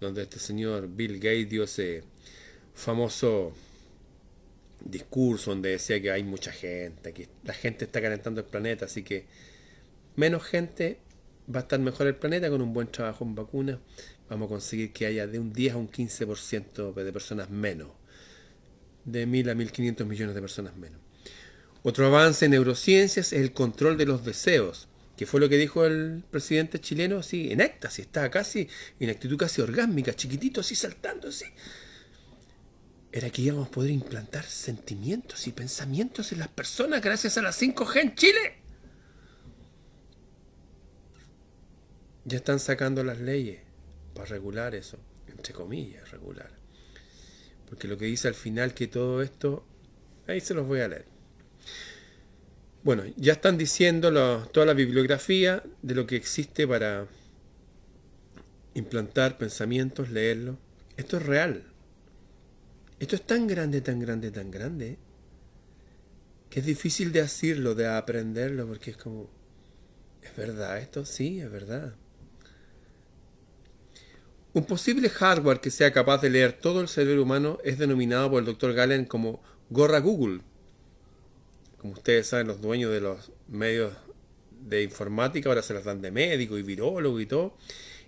donde 0.00 0.22
este 0.22 0.38
señor 0.38 0.88
Bill 0.88 1.16
Gates 1.16 1.50
dio 1.50 1.64
ese 1.64 2.04
famoso 2.74 3.52
discurso 4.84 5.50
donde 5.50 5.70
decía 5.70 6.00
que 6.00 6.12
hay 6.12 6.22
mucha 6.22 6.52
gente, 6.52 7.12
que 7.12 7.28
la 7.42 7.54
gente 7.54 7.86
está 7.86 8.00
calentando 8.00 8.40
el 8.40 8.46
planeta, 8.46 8.84
así 8.84 9.02
que 9.02 9.26
menos 10.14 10.44
gente 10.44 11.00
va 11.52 11.60
a 11.60 11.62
estar 11.62 11.80
mejor 11.80 12.06
el 12.06 12.14
planeta 12.14 12.48
con 12.50 12.62
un 12.62 12.72
buen 12.72 12.86
trabajo 12.86 13.24
en 13.24 13.34
vacunas. 13.34 13.78
Vamos 14.32 14.46
a 14.46 14.48
conseguir 14.48 14.94
que 14.94 15.04
haya 15.04 15.26
de 15.26 15.38
un 15.38 15.52
10 15.52 15.74
a 15.74 15.76
un 15.76 15.90
15% 15.90 16.94
de 16.94 17.12
personas 17.12 17.50
menos, 17.50 17.90
de 19.04 19.28
1.000 19.28 19.50
a 19.50 19.54
1.500 19.54 20.06
millones 20.06 20.34
de 20.34 20.40
personas 20.40 20.74
menos. 20.74 20.98
Otro 21.82 22.06
avance 22.06 22.46
en 22.46 22.52
neurociencias 22.52 23.34
es 23.34 23.38
el 23.38 23.52
control 23.52 23.98
de 23.98 24.06
los 24.06 24.24
deseos, 24.24 24.88
que 25.18 25.26
fue 25.26 25.38
lo 25.38 25.50
que 25.50 25.58
dijo 25.58 25.84
el 25.84 26.24
presidente 26.30 26.80
chileno, 26.80 27.18
así 27.18 27.52
en 27.52 27.60
éxtasis, 27.60 28.06
estaba 28.06 28.30
casi 28.30 28.68
en 29.00 29.10
actitud 29.10 29.36
casi 29.36 29.60
orgásmica, 29.60 30.14
chiquitito, 30.14 30.62
así 30.62 30.76
saltando, 30.76 31.28
así 31.28 31.44
era 33.14 33.28
que 33.28 33.42
íbamos 33.42 33.68
a 33.68 33.70
poder 33.70 33.90
implantar 33.90 34.46
sentimientos 34.46 35.46
y 35.46 35.52
pensamientos 35.52 36.32
en 36.32 36.38
las 36.38 36.48
personas 36.48 37.02
gracias 37.02 37.36
a 37.36 37.42
la 37.42 37.50
5G 37.50 38.00
en 38.00 38.14
Chile. 38.14 38.54
Ya 42.24 42.38
están 42.38 42.60
sacando 42.60 43.04
las 43.04 43.20
leyes 43.20 43.71
para 44.14 44.26
regular 44.26 44.74
eso, 44.74 44.98
entre 45.26 45.52
comillas, 45.52 46.10
regular. 46.10 46.50
Porque 47.68 47.88
lo 47.88 47.96
que 47.96 48.04
dice 48.04 48.28
al 48.28 48.34
final 48.34 48.74
que 48.74 48.86
todo 48.86 49.22
esto, 49.22 49.64
ahí 50.26 50.40
se 50.40 50.54
los 50.54 50.66
voy 50.66 50.80
a 50.80 50.88
leer. 50.88 51.06
Bueno, 52.82 53.04
ya 53.16 53.34
están 53.34 53.56
diciendo 53.56 54.10
toda 54.52 54.66
la 54.66 54.74
bibliografía 54.74 55.62
de 55.82 55.94
lo 55.94 56.06
que 56.06 56.16
existe 56.16 56.66
para 56.66 57.06
implantar 58.74 59.38
pensamientos, 59.38 60.10
leerlo. 60.10 60.58
Esto 60.96 61.16
es 61.18 61.22
real. 61.24 61.64
Esto 62.98 63.16
es 63.16 63.22
tan 63.22 63.46
grande, 63.46 63.80
tan 63.80 64.00
grande, 64.00 64.30
tan 64.30 64.50
grande, 64.50 64.98
que 66.50 66.60
es 66.60 66.66
difícil 66.66 67.12
de 67.12 67.22
decirlo, 67.22 67.74
de 67.74 67.86
aprenderlo, 67.86 68.66
porque 68.66 68.90
es 68.90 68.96
como, 68.96 69.30
¿es 70.22 70.36
verdad 70.36 70.78
esto? 70.78 71.04
Sí, 71.04 71.40
es 71.40 71.50
verdad. 71.50 71.94
Un 74.54 74.64
posible 74.64 75.08
hardware 75.08 75.60
que 75.60 75.70
sea 75.70 75.92
capaz 75.92 76.20
de 76.20 76.28
leer 76.28 76.52
todo 76.52 76.82
el 76.82 76.88
cerebro 76.88 77.22
humano 77.22 77.58
es 77.64 77.78
denominado 77.78 78.30
por 78.30 78.40
el 78.40 78.44
Dr. 78.44 78.74
Galen 78.74 79.06
como 79.06 79.42
gorra 79.70 79.98
Google. 79.98 80.42
Como 81.78 81.94
ustedes 81.94 82.26
saben, 82.26 82.48
los 82.48 82.60
dueños 82.60 82.92
de 82.92 83.00
los 83.00 83.32
medios 83.48 83.94
de 84.60 84.82
informática 84.82 85.48
ahora 85.48 85.62
se 85.62 85.72
las 85.72 85.84
dan 85.84 86.02
de 86.02 86.10
médico 86.10 86.58
y 86.58 86.62
virólogo 86.62 87.18
y 87.18 87.24
todo. 87.24 87.56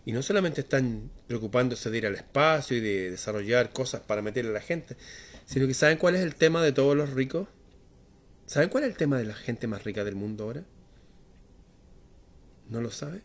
Y 0.04 0.12
no 0.12 0.22
solamente 0.22 0.60
están 0.60 1.10
preocupándose 1.26 1.90
de 1.90 1.96
ir 1.96 2.06
al 2.06 2.14
espacio 2.14 2.76
y 2.76 2.80
de 2.80 3.12
desarrollar 3.12 3.72
cosas 3.72 4.02
para 4.02 4.20
meterle 4.20 4.50
a 4.50 4.54
la 4.54 4.60
gente, 4.60 4.98
sino 5.46 5.66
que 5.66 5.72
¿saben 5.72 5.96
cuál 5.96 6.14
es 6.14 6.20
el 6.20 6.34
tema 6.34 6.62
de 6.62 6.72
todos 6.72 6.94
los 6.94 7.14
ricos? 7.14 7.48
¿Saben 8.44 8.68
cuál 8.68 8.84
es 8.84 8.90
el 8.90 8.96
tema 8.98 9.16
de 9.16 9.24
la 9.24 9.34
gente 9.34 9.66
más 9.66 9.84
rica 9.84 10.04
del 10.04 10.14
mundo 10.14 10.44
ahora? 10.44 10.62
¿No 12.68 12.82
lo 12.82 12.90
sabe? 12.90 13.22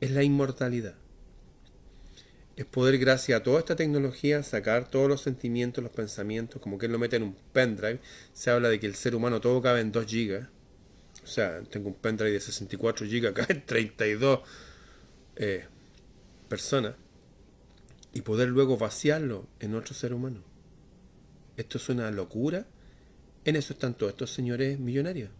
Es 0.00 0.10
la 0.10 0.22
inmortalidad. 0.22 0.94
Es 2.56 2.66
poder, 2.66 2.98
gracias 2.98 3.40
a 3.40 3.42
toda 3.42 3.58
esta 3.60 3.76
tecnología, 3.76 4.42
sacar 4.42 4.90
todos 4.90 5.08
los 5.08 5.22
sentimientos, 5.22 5.82
los 5.82 5.92
pensamientos, 5.92 6.60
como 6.60 6.78
que 6.78 6.86
él 6.86 6.92
lo 6.92 6.98
mete 6.98 7.16
en 7.16 7.22
un 7.22 7.36
pendrive. 7.52 8.00
Se 8.32 8.50
habla 8.50 8.68
de 8.68 8.78
que 8.80 8.86
el 8.86 8.94
ser 8.94 9.14
humano 9.14 9.40
todo 9.40 9.62
cabe 9.62 9.80
en 9.80 9.92
2 9.92 10.06
gigas 10.06 10.48
o 11.22 11.26
sea, 11.26 11.62
tengo 11.62 11.88
un 11.88 11.94
pendrive 11.94 12.32
de 12.32 12.40
64 12.40 13.06
GB 13.06 13.28
acá 13.28 13.46
en 13.48 13.64
32 13.64 14.40
eh, 15.36 15.64
personas. 16.48 16.94
Y 18.12 18.22
poder 18.22 18.48
luego 18.48 18.76
vaciarlo 18.76 19.46
en 19.60 19.74
otro 19.74 19.94
ser 19.94 20.12
humano. 20.12 20.42
Esto 21.56 21.78
es 21.78 21.88
una 21.88 22.10
locura. 22.10 22.66
En 23.44 23.56
eso 23.56 23.72
están 23.74 23.94
todos 23.94 24.12
estos 24.12 24.32
señores 24.32 24.78
millonarios. 24.78 25.30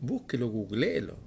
Búsquelo, 0.00 0.48
googleelo. 0.48 1.18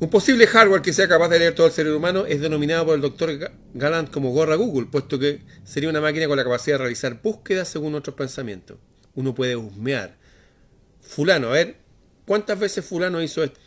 Un 0.00 0.10
posible 0.10 0.46
hardware 0.46 0.82
que 0.82 0.92
sea 0.92 1.08
capaz 1.08 1.28
de 1.28 1.38
leer 1.38 1.54
todo 1.54 1.66
el 1.66 1.72
cerebro 1.72 1.98
humano 1.98 2.26
es 2.26 2.40
denominado 2.40 2.86
por 2.86 2.94
el 2.94 3.00
doctor 3.00 3.52
Galant 3.74 4.10
como 4.10 4.30
gorra 4.30 4.56
Google, 4.56 4.88
puesto 4.90 5.18
que 5.18 5.42
sería 5.64 5.88
una 5.88 6.00
máquina 6.00 6.26
con 6.26 6.36
la 6.36 6.44
capacidad 6.44 6.74
de 6.74 6.78
realizar 6.78 7.22
búsquedas 7.22 7.68
según 7.68 7.94
otros 7.94 8.16
pensamientos. 8.16 8.78
Uno 9.14 9.34
puede 9.34 9.54
husmear, 9.54 10.16
fulano, 11.00 11.48
a 11.48 11.52
ver, 11.52 11.76
¿cuántas 12.26 12.58
veces 12.58 12.84
fulano 12.84 13.22
hizo 13.22 13.44
esto? 13.44 13.60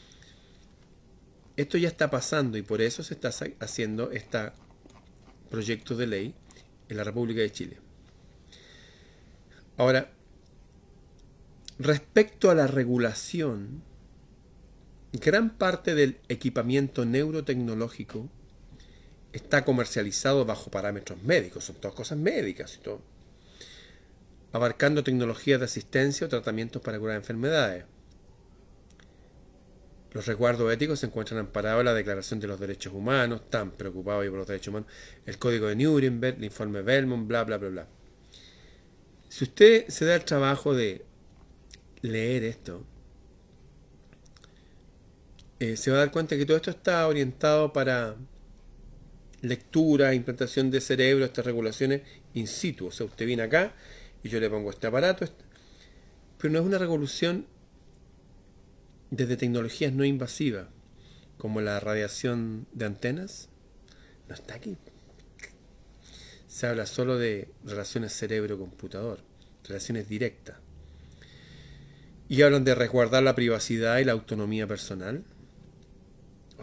Esto 1.55 1.77
ya 1.77 1.87
está 1.87 2.09
pasando 2.09 2.57
y 2.57 2.63
por 2.63 2.81
eso 2.81 3.01
se 3.01 3.13
está 3.13 3.29
haciendo 3.59 4.11
este 4.11 4.51
proyecto 5.49 5.95
de 5.95 6.07
ley 6.07 6.35
en 6.89 6.97
la 6.97 7.03
República 7.05 7.39
de 7.41 7.51
Chile. 7.51 7.77
Ahora, 9.77 10.11
respecto 11.79 12.49
a 12.49 12.55
la 12.55 12.67
regulación, 12.67 13.83
gran 15.19 15.57
parte 15.57 15.95
del 15.95 16.17
equipamiento 16.29 17.05
neurotecnológico 17.05 18.29
está 19.33 19.65
comercializado 19.65 20.45
bajo 20.45 20.71
parámetros 20.71 21.21
médicos, 21.23 21.65
son 21.65 21.75
todas 21.75 21.95
cosas 21.95 22.17
médicas 22.17 22.75
y 22.75 22.79
todo 22.79 23.01
abarcando 24.55 25.03
tecnologías 25.03 25.59
de 25.59 25.65
asistencia 25.65 26.27
o 26.27 26.29
tratamientos 26.29 26.81
para 26.81 26.97
curar 26.97 27.17
enfermedades. 27.17 27.83
Los 30.13 30.25
resguardos 30.27 30.71
éticos 30.71 31.01
se 31.01 31.07
encuentran 31.07 31.41
amparados 31.41 31.81
en 31.81 31.87
la 31.87 31.93
Declaración 31.93 32.39
de 32.39 32.47
los 32.47 32.57
Derechos 32.57 32.93
Humanos, 32.93 33.49
tan 33.49 33.71
preocupados 33.71 34.25
por 34.29 34.37
los 34.37 34.47
derechos 34.47 34.69
humanos, 34.69 34.89
el 35.25 35.37
Código 35.37 35.67
de 35.67 35.75
Nuremberg, 35.75 36.37
el 36.37 36.45
informe 36.45 36.81
Belmont, 36.83 37.27
bla, 37.27 37.43
bla, 37.43 37.57
bla, 37.57 37.67
bla. 37.67 37.87
Si 39.27 39.43
usted 39.43 39.89
se 39.89 40.05
da 40.05 40.15
el 40.15 40.23
trabajo 40.23 40.73
de 40.73 41.03
leer 42.01 42.45
esto, 42.45 42.85
eh, 45.59 45.77
se 45.77 45.91
va 45.91 45.97
a 45.97 45.99
dar 46.01 46.11
cuenta 46.11 46.37
que 46.37 46.45
todo 46.45 46.57
esto 46.57 46.71
está 46.71 47.07
orientado 47.07 47.71
para 47.71 48.15
lectura, 49.41 50.13
implantación 50.13 50.71
de 50.71 50.81
cerebro, 50.81 51.25
estas 51.25 51.45
regulaciones 51.45 52.01
in 52.33 52.47
situ. 52.47 52.87
O 52.87 52.91
sea, 52.91 53.05
usted 53.05 53.25
viene 53.25 53.43
acá 53.43 53.73
y 54.23 54.29
yo 54.29 54.39
le 54.39 54.49
pongo 54.49 54.69
este 54.69 54.87
aparato, 54.87 55.25
pero 56.37 56.51
no 56.51 56.59
es 56.59 56.65
una 56.65 56.77
revolución 56.77 57.45
desde 59.11 59.37
tecnologías 59.37 59.93
no 59.93 60.03
invasivas, 60.03 60.67
como 61.37 61.61
la 61.61 61.79
radiación 61.79 62.67
de 62.73 62.85
antenas. 62.85 63.49
No 64.27 64.35
está 64.35 64.55
aquí. 64.55 64.77
Se 66.47 66.67
habla 66.67 66.85
solo 66.85 67.17
de 67.17 67.49
relaciones 67.63 68.13
cerebro-computador, 68.13 69.19
relaciones 69.63 70.09
directas. 70.09 70.57
Y 72.27 72.41
hablan 72.41 72.63
de 72.63 72.73
resguardar 72.73 73.21
la 73.23 73.35
privacidad 73.35 73.99
y 73.99 74.05
la 74.05 74.13
autonomía 74.13 74.65
personal. 74.65 75.23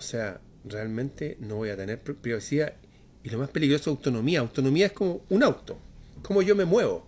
O 0.02 0.04
sea, 0.04 0.40
realmente 0.64 1.36
no 1.38 1.56
voy 1.56 1.70
a 1.70 1.76
tener 1.76 2.02
privacidad. 2.02 2.74
Y 3.22 3.30
lo 3.30 3.38
más 3.38 3.50
peligroso 3.50 3.82
es 3.82 3.86
autonomía. 3.96 4.40
Autonomía 4.40 4.86
es 4.86 4.92
como 4.92 5.24
un 5.28 5.44
auto. 5.44 5.78
Como 6.22 6.42
yo 6.42 6.56
me 6.56 6.64
muevo. 6.64 7.06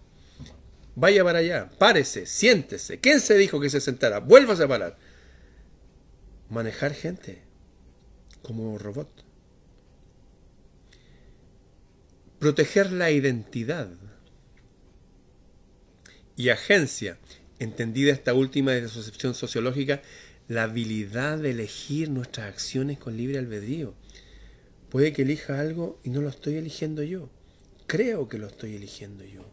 Vaya 0.94 1.24
para 1.24 1.40
allá, 1.40 1.68
párese, 1.76 2.24
siéntese. 2.24 3.00
¿Quién 3.00 3.18
se 3.18 3.36
dijo 3.36 3.58
que 3.58 3.68
se 3.68 3.80
sentara? 3.80 4.20
Vuélvase 4.20 4.62
a 4.62 4.68
parar. 4.68 4.96
Manejar 6.48 6.94
gente 6.94 7.42
como 8.42 8.78
robot. 8.78 9.08
Proteger 12.38 12.92
la 12.92 13.10
identidad 13.10 13.88
y 16.36 16.50
agencia, 16.50 17.18
entendida 17.58 18.12
esta 18.12 18.34
última 18.34 18.70
desde 18.70 18.88
su 18.88 19.34
sociológica, 19.34 20.00
la 20.48 20.64
habilidad 20.64 21.38
de 21.38 21.50
elegir 21.50 22.10
nuestras 22.10 22.48
acciones 22.48 22.98
con 22.98 23.16
libre 23.16 23.38
albedrío. 23.38 23.94
Puede 24.90 25.12
que 25.12 25.22
elija 25.22 25.58
algo 25.58 25.98
y 26.04 26.10
no 26.10 26.20
lo 26.20 26.28
estoy 26.28 26.56
eligiendo 26.56 27.02
yo. 27.02 27.30
Creo 27.86 28.28
que 28.28 28.38
lo 28.38 28.46
estoy 28.46 28.76
eligiendo 28.76 29.24
yo. 29.24 29.44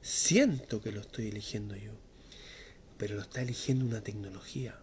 Siento 0.00 0.80
que 0.80 0.92
lo 0.92 1.00
estoy 1.00 1.28
eligiendo 1.28 1.76
yo. 1.76 1.92
Pero 2.98 3.14
lo 3.16 3.22
está 3.22 3.42
eligiendo 3.42 3.84
una 3.84 4.02
tecnología 4.02 4.78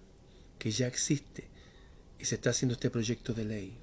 que 0.60 0.72
ya 0.72 0.88
existe 0.88 1.48
y 2.20 2.26
se 2.26 2.36
está 2.36 2.52
haciendo 2.52 2.74
este 2.74 2.90
proyecto 2.90 3.34
de 3.34 3.46
ley. 3.46 3.78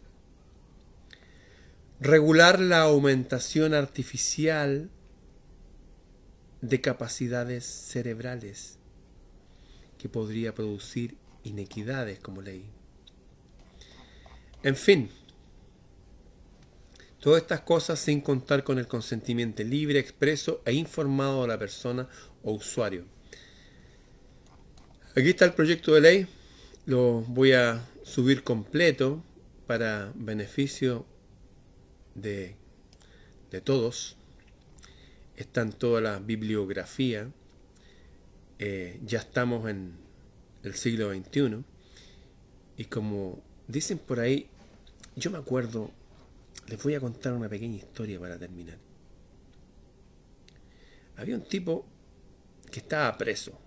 Regular 2.00 2.58
la 2.60 2.80
aumentación 2.80 3.74
artificial 3.74 4.88
de 6.62 6.80
capacidades 6.80 7.64
cerebrales 7.64 8.78
que 9.98 10.08
podría 10.08 10.54
producir 10.54 11.16
inequidades 11.44 12.18
como 12.18 12.42
ley. 12.42 12.64
En 14.62 14.76
fin, 14.76 15.10
todas 17.18 17.42
estas 17.42 17.60
cosas 17.60 17.98
sin 17.98 18.20
contar 18.20 18.64
con 18.64 18.78
el 18.78 18.86
consentimiento 18.86 19.62
libre, 19.62 19.98
expreso 19.98 20.62
e 20.64 20.72
informado 20.72 21.42
de 21.42 21.48
la 21.48 21.58
persona 21.58 22.08
o 22.42 22.52
usuario. 22.52 23.04
Aquí 25.16 25.30
está 25.30 25.44
el 25.44 25.54
proyecto 25.54 25.94
de 25.94 26.00
ley, 26.00 26.26
lo 26.86 27.20
voy 27.22 27.52
a 27.52 27.84
subir 28.02 28.42
completo 28.42 29.22
para 29.66 30.12
beneficio 30.14 31.06
de, 32.14 32.56
de 33.50 33.60
todos. 33.60 34.16
Está 35.36 35.62
en 35.62 35.72
toda 35.72 36.00
la 36.00 36.18
bibliografía. 36.18 37.30
Eh, 38.58 39.00
ya 39.04 39.20
estamos 39.20 39.68
en 39.70 39.94
el 40.62 40.74
siglo 40.74 41.12
XXI. 41.12 41.64
Y 42.76 42.84
como 42.84 43.42
dicen 43.68 43.98
por 43.98 44.20
ahí, 44.20 44.48
yo 45.16 45.30
me 45.30 45.38
acuerdo, 45.38 45.90
les 46.68 46.82
voy 46.82 46.94
a 46.94 47.00
contar 47.00 47.32
una 47.32 47.48
pequeña 47.48 47.76
historia 47.76 48.18
para 48.18 48.38
terminar. 48.38 48.78
Había 51.16 51.34
un 51.34 51.42
tipo 51.42 51.86
que 52.70 52.80
estaba 52.80 53.16
preso, 53.18 53.58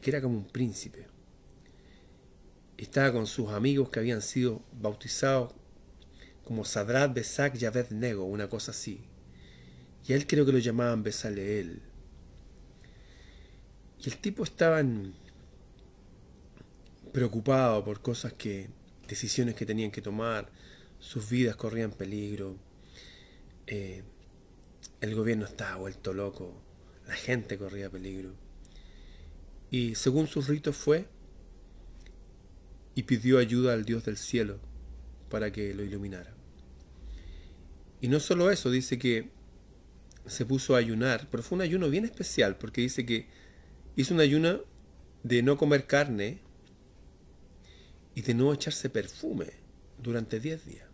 que 0.00 0.10
era 0.10 0.20
como 0.20 0.38
un 0.38 0.46
príncipe. 0.46 1.06
Estaba 2.78 3.12
con 3.12 3.26
sus 3.26 3.50
amigos 3.50 3.90
que 3.90 4.00
habían 4.00 4.22
sido 4.22 4.62
bautizados 4.72 5.52
como 6.44 6.64
Sadrat 6.64 7.14
Besak 7.14 7.54
Yaved 7.54 7.90
Nego, 7.90 8.24
una 8.24 8.48
cosa 8.48 8.72
así. 8.72 9.00
Y 10.06 10.12
a 10.12 10.16
él 10.16 10.26
creo 10.26 10.44
que 10.44 10.52
lo 10.52 10.58
llamaban 10.58 11.02
Besaleel. 11.02 11.82
Y 14.00 14.08
el 14.08 14.16
tipo 14.16 14.42
estaba 14.42 14.80
en, 14.80 15.14
preocupado 17.12 17.84
por 17.84 18.00
cosas 18.00 18.32
que, 18.32 18.70
decisiones 19.06 19.54
que 19.54 19.66
tenían 19.66 19.90
que 19.90 20.02
tomar, 20.02 20.50
sus 20.98 21.28
vidas 21.28 21.56
corrían 21.56 21.92
peligro, 21.92 22.56
eh, 23.66 24.02
el 25.00 25.14
gobierno 25.14 25.44
estaba 25.44 25.76
vuelto 25.76 26.12
loco, 26.12 26.62
la 27.06 27.14
gente 27.14 27.58
corría 27.58 27.90
peligro. 27.90 28.32
Y 29.70 29.94
según 29.94 30.26
sus 30.26 30.48
ritos 30.48 30.76
fue 30.76 31.06
y 32.94 33.04
pidió 33.04 33.38
ayuda 33.38 33.72
al 33.72 33.84
Dios 33.84 34.04
del 34.04 34.16
cielo 34.16 34.60
para 35.28 35.50
que 35.50 35.74
lo 35.74 35.82
iluminara. 35.82 36.34
Y 38.00 38.08
no 38.08 38.20
solo 38.20 38.50
eso, 38.50 38.70
dice 38.70 38.98
que 38.98 39.30
se 40.26 40.44
puso 40.44 40.74
a 40.74 40.78
ayunar, 40.78 41.28
pero 41.30 41.42
fue 41.42 41.56
un 41.56 41.62
ayuno 41.62 41.88
bien 41.88 42.04
especial, 42.04 42.56
porque 42.56 42.80
dice 42.80 43.06
que 43.06 43.28
hizo 43.96 44.14
un 44.14 44.20
ayuno 44.20 44.60
de 45.22 45.42
no 45.42 45.56
comer 45.56 45.86
carne 45.86 46.40
y 48.14 48.22
de 48.22 48.34
no 48.34 48.52
echarse 48.52 48.90
perfume 48.90 49.46
durante 49.98 50.40
10 50.40 50.66
días. 50.66 50.86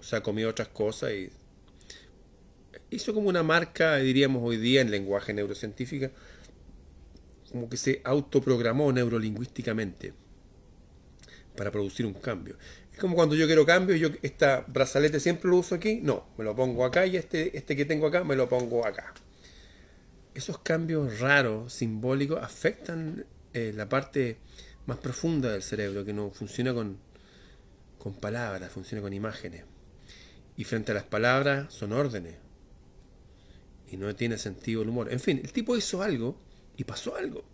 O 0.00 0.02
sea, 0.02 0.22
comió 0.22 0.48
otras 0.48 0.68
cosas 0.68 1.12
y 1.12 1.30
hizo 2.90 3.14
como 3.14 3.28
una 3.28 3.42
marca, 3.42 3.96
diríamos 3.96 4.42
hoy 4.44 4.56
día 4.56 4.80
en 4.80 4.90
lenguaje 4.90 5.32
neurocientífico, 5.32 6.10
como 7.50 7.68
que 7.68 7.76
se 7.76 8.00
autoprogramó 8.04 8.92
neurolingüísticamente 8.92 10.12
para 11.56 11.70
producir 11.70 12.06
un 12.06 12.14
cambio. 12.14 12.56
Es 12.92 12.98
como 12.98 13.16
cuando 13.16 13.34
yo 13.34 13.46
quiero 13.46 13.66
cambio, 13.66 13.96
yo 13.96 14.08
esta 14.22 14.64
brazalete 14.68 15.20
siempre 15.20 15.50
lo 15.50 15.56
uso 15.56 15.74
aquí, 15.74 16.00
no, 16.02 16.28
me 16.36 16.44
lo 16.44 16.54
pongo 16.54 16.84
acá 16.84 17.06
y 17.06 17.16
este, 17.16 17.56
este 17.56 17.76
que 17.76 17.84
tengo 17.84 18.06
acá 18.06 18.24
me 18.24 18.36
lo 18.36 18.48
pongo 18.48 18.86
acá. 18.86 19.14
Esos 20.34 20.58
cambios 20.58 21.20
raros, 21.20 21.72
simbólicos, 21.72 22.42
afectan 22.42 23.24
eh, 23.52 23.72
la 23.74 23.88
parte 23.88 24.38
más 24.86 24.98
profunda 24.98 25.50
del 25.52 25.62
cerebro, 25.62 26.04
que 26.04 26.12
no 26.12 26.30
funciona 26.30 26.74
con, 26.74 26.98
con 27.98 28.14
palabras, 28.14 28.70
funciona 28.70 29.02
con 29.02 29.12
imágenes. 29.12 29.64
Y 30.56 30.64
frente 30.64 30.92
a 30.92 30.94
las 30.94 31.04
palabras 31.04 31.72
son 31.72 31.92
órdenes. 31.92 32.36
Y 33.90 33.96
no 33.96 34.14
tiene 34.14 34.38
sentido 34.38 34.82
el 34.82 34.88
humor. 34.88 35.12
En 35.12 35.20
fin, 35.20 35.40
el 35.42 35.52
tipo 35.52 35.76
hizo 35.76 36.02
algo 36.02 36.36
y 36.76 36.84
pasó 36.84 37.16
algo. 37.16 37.44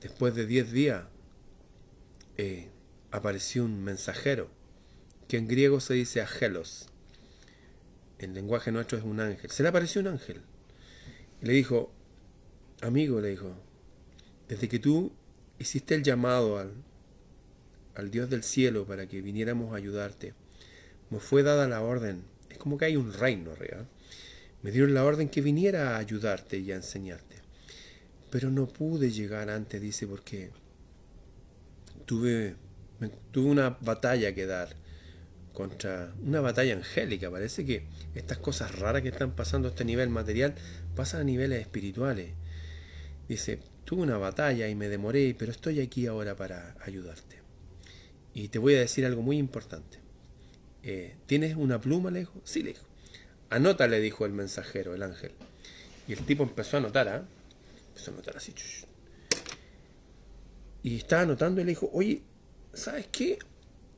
Después 0.00 0.34
de 0.34 0.46
10 0.46 0.72
días 0.72 1.04
eh, 2.36 2.68
apareció 3.10 3.64
un 3.64 3.82
mensajero, 3.82 4.50
que 5.28 5.36
en 5.36 5.46
griego 5.46 5.80
se 5.80 5.94
dice 5.94 6.20
angelos. 6.20 6.86
En 8.18 8.34
lenguaje 8.34 8.72
nuestro 8.72 8.98
es 8.98 9.04
un 9.04 9.20
ángel. 9.20 9.50
Se 9.50 9.62
le 9.62 9.68
apareció 9.68 10.00
un 10.00 10.08
ángel. 10.08 10.42
Le 11.42 11.52
dijo, 11.52 11.92
amigo, 12.82 13.20
le 13.20 13.28
dijo, 13.28 13.54
desde 14.48 14.68
que 14.68 14.78
tú 14.78 15.12
hiciste 15.60 15.94
el 15.94 16.02
llamado 16.02 16.58
al, 16.58 16.72
al 17.94 18.10
Dios 18.10 18.28
del 18.30 18.42
cielo 18.42 18.86
para 18.86 19.06
que 19.06 19.20
viniéramos 19.20 19.72
a 19.72 19.76
ayudarte. 19.76 20.34
Me 21.10 21.20
fue 21.20 21.42
dada 21.42 21.68
la 21.68 21.82
orden. 21.82 22.24
Es 22.48 22.58
como 22.58 22.78
que 22.78 22.86
hay 22.86 22.96
un 22.96 23.12
reino 23.12 23.54
real. 23.54 23.86
Me 24.62 24.72
dieron 24.72 24.94
la 24.94 25.04
orden 25.04 25.28
que 25.28 25.42
viniera 25.42 25.94
a 25.94 25.98
ayudarte 25.98 26.58
y 26.58 26.72
a 26.72 26.76
enseñarte. 26.76 27.36
Pero 28.30 28.50
no 28.50 28.66
pude 28.66 29.10
llegar 29.10 29.50
antes, 29.50 29.80
dice, 29.80 30.06
porque 30.06 30.50
tuve, 32.06 32.56
tuve 33.30 33.50
una 33.50 33.70
batalla 33.80 34.34
que 34.34 34.46
dar 34.46 34.76
contra 35.52 36.14
una 36.24 36.40
batalla 36.40 36.74
angélica. 36.74 37.30
Parece 37.30 37.66
que 37.66 37.84
estas 38.14 38.38
cosas 38.38 38.78
raras 38.78 39.02
que 39.02 39.08
están 39.08 39.32
pasando 39.32 39.68
a 39.68 39.72
este 39.72 39.84
nivel 39.84 40.08
material 40.08 40.54
pasan 40.94 41.20
a 41.20 41.24
niveles 41.24 41.60
espirituales. 41.60 42.30
Dice, 43.28 43.60
tuve 43.90 44.02
una 44.02 44.18
batalla 44.18 44.68
y 44.68 44.76
me 44.76 44.88
demoré, 44.88 45.34
pero 45.36 45.50
estoy 45.50 45.80
aquí 45.80 46.06
ahora 46.06 46.36
para 46.36 46.76
ayudarte. 46.84 47.40
Y 48.32 48.46
te 48.46 48.60
voy 48.60 48.76
a 48.76 48.78
decir 48.78 49.04
algo 49.04 49.20
muy 49.20 49.36
importante. 49.36 49.98
Eh, 50.84 51.16
¿Tienes 51.26 51.56
una 51.56 51.80
pluma, 51.80 52.12
le 52.12 52.20
dijo? 52.20 52.40
Sí, 52.44 52.62
le 52.62 52.68
dijo. 52.68 52.86
Anota, 53.48 53.88
le 53.88 53.98
dijo 53.98 54.24
el 54.26 54.30
mensajero, 54.30 54.94
el 54.94 55.02
ángel. 55.02 55.32
Y 56.06 56.12
el 56.12 56.20
tipo 56.20 56.44
empezó 56.44 56.76
a 56.76 56.78
anotar, 56.78 57.08
¿ah? 57.08 57.26
Empezó 57.88 58.12
a 58.12 58.14
anotar 58.14 58.36
así. 58.36 58.54
Y 60.84 60.96
estaba 60.96 61.22
anotando 61.22 61.60
y 61.60 61.64
le 61.64 61.70
dijo, 61.70 61.90
oye, 61.92 62.22
¿sabes 62.72 63.08
qué? 63.08 63.40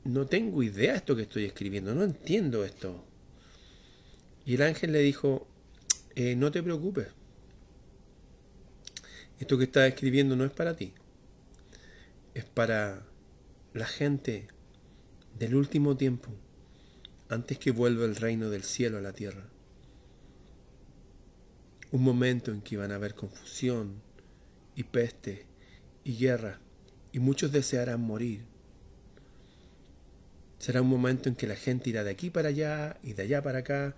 No 0.05 0.25
tengo 0.25 0.63
idea 0.63 0.93
de 0.93 0.97
esto 0.97 1.15
que 1.15 1.21
estoy 1.21 1.45
escribiendo, 1.45 1.93
no 1.93 2.03
entiendo 2.03 2.65
esto. 2.65 3.05
Y 4.43 4.55
el 4.55 4.63
ángel 4.63 4.91
le 4.91 5.01
dijo, 5.01 5.47
eh, 6.15 6.35
no 6.35 6.49
te 6.49 6.63
preocupes, 6.63 7.09
esto 9.43 9.57
que 9.57 9.65
estás 9.65 9.89
escribiendo 9.89 10.37
no 10.37 10.45
es 10.45 10.51
para 10.51 10.73
ti, 10.73 10.93
es 12.33 12.45
para 12.45 13.03
la 13.73 13.85
gente 13.85 14.47
del 15.37 15.55
último 15.55 15.97
tiempo, 15.97 16.29
antes 17.27 17.59
que 17.59 17.71
vuelva 17.71 18.05
el 18.05 18.15
reino 18.15 18.49
del 18.49 18.63
cielo 18.63 18.97
a 18.97 19.01
la 19.01 19.11
tierra. 19.11 19.43
Un 21.91 22.03
momento 22.03 22.51
en 22.51 22.61
que 22.61 22.75
iban 22.75 22.91
a 22.91 22.95
haber 22.95 23.15
confusión 23.15 24.01
y 24.75 24.83
peste 24.83 25.45
y 26.05 26.15
guerra, 26.15 26.61
y 27.11 27.19
muchos 27.19 27.51
desearán 27.51 27.99
morir. 27.99 28.45
Será 30.57 30.81
un 30.81 30.87
momento 30.87 31.27
en 31.27 31.35
que 31.35 31.47
la 31.47 31.57
gente 31.57 31.89
irá 31.89 32.05
de 32.05 32.11
aquí 32.11 32.29
para 32.29 32.47
allá 32.47 32.97
y 33.03 33.11
de 33.11 33.23
allá 33.23 33.41
para 33.41 33.59
acá, 33.59 33.93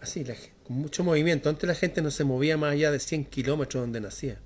así, 0.00 0.24
con 0.64 0.76
mucho 0.76 1.04
movimiento. 1.04 1.48
Antes 1.48 1.68
la 1.68 1.76
gente 1.76 2.02
no 2.02 2.10
se 2.10 2.24
movía 2.24 2.56
más 2.56 2.72
allá 2.72 2.90
de 2.90 2.98
100 2.98 3.26
kilómetros 3.26 3.80
donde 3.84 4.00
nacía. 4.00 4.40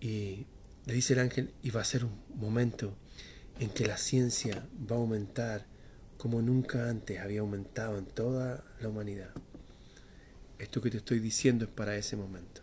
Y 0.00 0.46
le 0.86 0.94
dice 0.94 1.12
el 1.12 1.20
ángel, 1.20 1.52
y 1.62 1.70
va 1.70 1.82
a 1.82 1.84
ser 1.84 2.04
un 2.04 2.18
momento 2.34 2.96
en 3.58 3.70
que 3.70 3.86
la 3.86 3.96
ciencia 3.96 4.66
va 4.90 4.96
a 4.96 4.98
aumentar 4.98 5.66
como 6.16 6.42
nunca 6.42 6.88
antes 6.88 7.20
había 7.20 7.40
aumentado 7.40 7.98
en 7.98 8.06
toda 8.06 8.64
la 8.80 8.88
humanidad. 8.88 9.30
Esto 10.58 10.80
que 10.80 10.90
te 10.90 10.98
estoy 10.98 11.18
diciendo 11.18 11.64
es 11.64 11.70
para 11.70 11.96
ese 11.96 12.16
momento. 12.16 12.62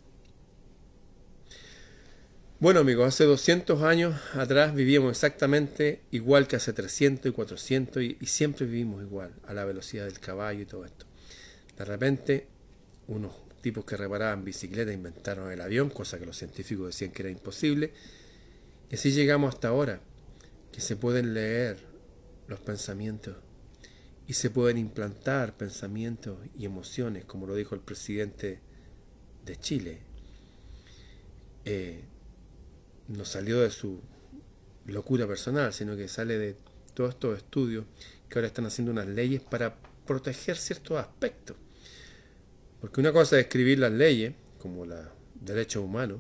Bueno 2.60 2.80
amigos, 2.80 3.08
hace 3.08 3.24
200 3.26 3.84
años 3.84 4.16
atrás 4.34 4.74
vivíamos 4.74 5.12
exactamente 5.12 6.02
igual 6.10 6.48
que 6.48 6.56
hace 6.56 6.74
300 6.74 7.30
y 7.30 7.34
400 7.34 8.04
y, 8.04 8.18
siempre 8.26 8.66
vivimos 8.66 9.04
igual, 9.04 9.32
a 9.46 9.54
la 9.54 9.64
velocidad 9.64 10.06
del 10.06 10.20
caballo 10.20 10.62
y 10.62 10.66
todo 10.66 10.84
esto. 10.84 11.06
De 11.78 11.86
repente, 11.86 12.48
unos 13.08 13.34
tipos 13.62 13.86
que 13.86 13.98
reparaban 13.98 14.44
bicicletas 14.44 14.94
inventaron 14.94 15.52
el 15.52 15.62
avión, 15.62 15.90
cosa 15.90 16.20
que 16.20 16.26
los 16.26 16.38
científicos 16.38 16.88
decían 16.88 17.12
que 17.12 17.24
era 17.24 17.32
imposible, 17.32 17.94
y 18.90 18.96
así 18.96 19.12
llegamos 19.12 19.54
hasta 19.54 19.70
ahora 19.70 20.02
que 20.72 20.82
se 20.82 20.96
pueden 20.96 21.34
leer 21.34 21.78
los 22.48 22.60
pensamientos 22.60 23.36
y 24.28 24.34
se 24.34 24.50
pueden 24.50 24.78
implantar 24.78 25.56
pensamientos 25.56 26.38
y 26.58 26.66
emociones, 26.66 27.26
como 27.26 27.48
lo 27.48 27.56
dijo 27.56 27.76
el 27.76 27.82
presidente 27.82 28.60
de 29.46 29.58
Chile. 29.58 30.00
Eh, 31.64 32.04
no 33.08 33.24
salió 33.24 33.62
de 33.62 33.72
su 33.72 34.02
locura 34.86 35.28
personal, 35.28 35.74
sino 35.74 35.96
que 35.96 36.08
sale 36.08 36.38
de 36.38 36.58
todos 36.94 37.12
estos 37.12 37.38
estudios 37.38 37.86
que 38.28 38.40
ahora 38.40 38.48
están 38.48 38.66
haciendo 38.66 38.92
unas 38.92 39.08
leyes 39.08 39.42
para 39.42 39.78
proteger 40.06 40.58
ciertos 40.58 40.98
aspectos. 40.98 41.56
Porque 42.82 43.02
una 43.02 43.12
cosa 43.12 43.38
es 43.38 43.46
escribir 43.46 43.80
las 43.80 43.92
leyes, 43.92 44.34
como 44.60 44.86
los 44.86 45.00
derechos 45.36 45.84
humanos, 45.84 46.20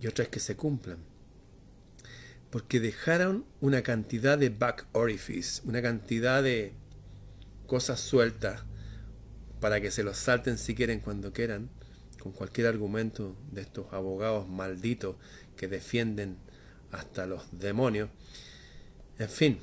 y 0.00 0.06
otra 0.06 0.24
es 0.24 0.30
que 0.30 0.40
se 0.40 0.56
cumplan 0.56 0.98
porque 2.52 2.80
dejaron 2.80 3.46
una 3.62 3.80
cantidad 3.82 4.36
de 4.36 4.50
back 4.50 4.86
orifice, 4.92 5.62
una 5.64 5.80
cantidad 5.80 6.42
de 6.42 6.74
cosas 7.66 7.98
sueltas 7.98 8.60
para 9.58 9.80
que 9.80 9.90
se 9.90 10.02
los 10.02 10.18
salten 10.18 10.58
si 10.58 10.74
quieren 10.74 11.00
cuando 11.00 11.32
quieran, 11.32 11.70
con 12.20 12.32
cualquier 12.32 12.66
argumento 12.66 13.34
de 13.50 13.62
estos 13.62 13.90
abogados 13.90 14.50
malditos 14.50 15.16
que 15.56 15.66
defienden 15.66 16.36
hasta 16.90 17.24
los 17.24 17.58
demonios. 17.58 18.10
En 19.18 19.30
fin, 19.30 19.58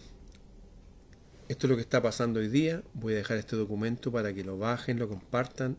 esto 1.49 1.67
es 1.67 1.69
lo 1.69 1.75
que 1.75 1.81
está 1.81 2.01
pasando 2.01 2.39
hoy 2.39 2.47
día. 2.47 2.81
Voy 2.93 3.13
a 3.13 3.17
dejar 3.17 3.37
este 3.37 3.57
documento 3.57 4.11
para 4.11 4.33
que 4.33 4.45
lo 4.45 4.57
bajen, 4.57 4.99
lo 4.99 5.09
compartan 5.09 5.77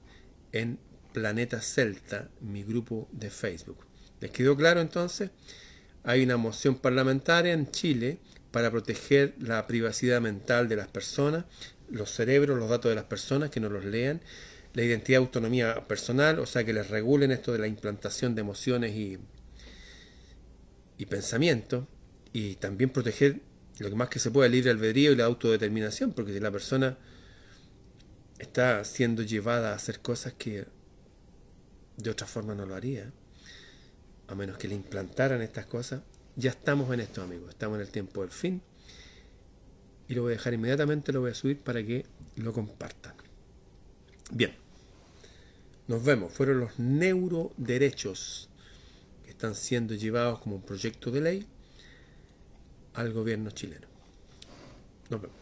en 0.53 0.79
Planeta 1.15 1.63
Celta, 1.63 2.29
mi 2.41 2.63
grupo 2.63 3.09
de 3.13 3.31
Facebook. 3.31 3.87
¿Les 4.21 4.31
quedó 4.31 4.55
claro 4.55 4.83
entonces? 4.83 5.31
hay 6.03 6.23
una 6.23 6.37
moción 6.37 6.77
parlamentaria 6.77 7.53
en 7.53 7.71
Chile 7.71 8.19
para 8.51 8.71
proteger 8.71 9.35
la 9.39 9.67
privacidad 9.67 10.21
mental 10.21 10.69
de 10.69 10.77
las 10.77 10.89
personas, 10.89 11.45
los 11.91 12.11
cerebros, 12.11 12.59
los 12.59 12.69
datos 12.69 12.91
de 12.91 12.97
las 12.97 13.05
personas, 13.05 13.51
que 13.51 13.61
no 13.61 13.69
los 13.69 13.85
lean, 13.85 14.21
la 14.75 14.83
identidad 14.83 15.19
autonomía 15.19 15.87
personal, 15.87 16.39
o 16.39 16.47
sea, 16.47 16.65
que 16.65 16.73
les 16.73 16.89
regulen 16.89 17.33
esto 17.33 17.53
de 17.53 17.59
la 17.59 17.67
implantación 17.67 18.35
de 18.35 18.41
emociones 18.41 18.95
y, 18.95 19.19
y 20.99 21.07
pensamientos, 21.07 21.85
y 22.33 22.55
también 22.57 22.91
proteger 22.91 23.41
lo 23.83 23.89
que 23.89 23.97
más 23.97 24.11
que 24.11 24.19
se 24.19 24.31
pueda 24.31 24.47
el 24.47 24.53
libre 24.53 24.71
albedrío 24.71 25.13
y 25.13 25.17
la 25.17 25.25
autodeterminación, 25.25 26.13
porque 26.13 26.33
si 26.33 26.41
la 26.41 26.51
persona 26.51 26.99
está 28.39 28.85
siendo 28.85 29.23
llevada 29.23 29.73
a 29.73 29.75
hacer 29.75 30.01
cosas 30.01 30.35
que 30.35 30.67
de 31.97 32.11
otra 32.11 32.27
forma 32.27 32.55
no 32.55 32.67
lo 32.67 32.75
haría, 32.75 33.11
a 34.29 34.35
menos 34.35 34.59
que 34.59 34.69
le 34.69 34.75
implantaran 34.75 35.41
estas 35.41 35.67
cosas, 35.67 36.03
ya 36.37 36.51
estamos 36.51 36.93
en 36.93 37.01
esto, 37.01 37.23
amigos. 37.23 37.49
Estamos 37.51 37.77
en 37.77 37.83
el 37.83 37.91
tiempo 37.91 38.21
del 38.21 38.31
fin. 38.31 38.63
Y 40.09 40.15
lo 40.15 40.23
voy 40.23 40.33
a 40.33 40.37
dejar 40.37 40.55
inmediatamente, 40.55 41.13
lo 41.13 41.21
voy 41.21 41.31
a 41.31 41.35
subir 41.35 41.59
para 41.59 41.83
que 41.85 42.05
lo 42.37 42.53
compartan. 42.53 43.15
Bien. 44.31 44.55
Nos 45.89 46.05
vemos. 46.05 46.33
Fueron 46.33 46.61
los 46.61 46.79
neuroderechos 46.79 48.49
que 49.25 49.31
están 49.31 49.55
siendo 49.55 49.95
llevados 49.95 50.39
como 50.41 50.57
un 50.57 50.63
proyecto 50.63 51.11
de 51.11 51.21
ley 51.21 51.47
al 52.95 53.13
gobierno 53.13 53.51
chileno. 53.51 53.87
Nos 55.11 55.21
vemos. 55.21 55.40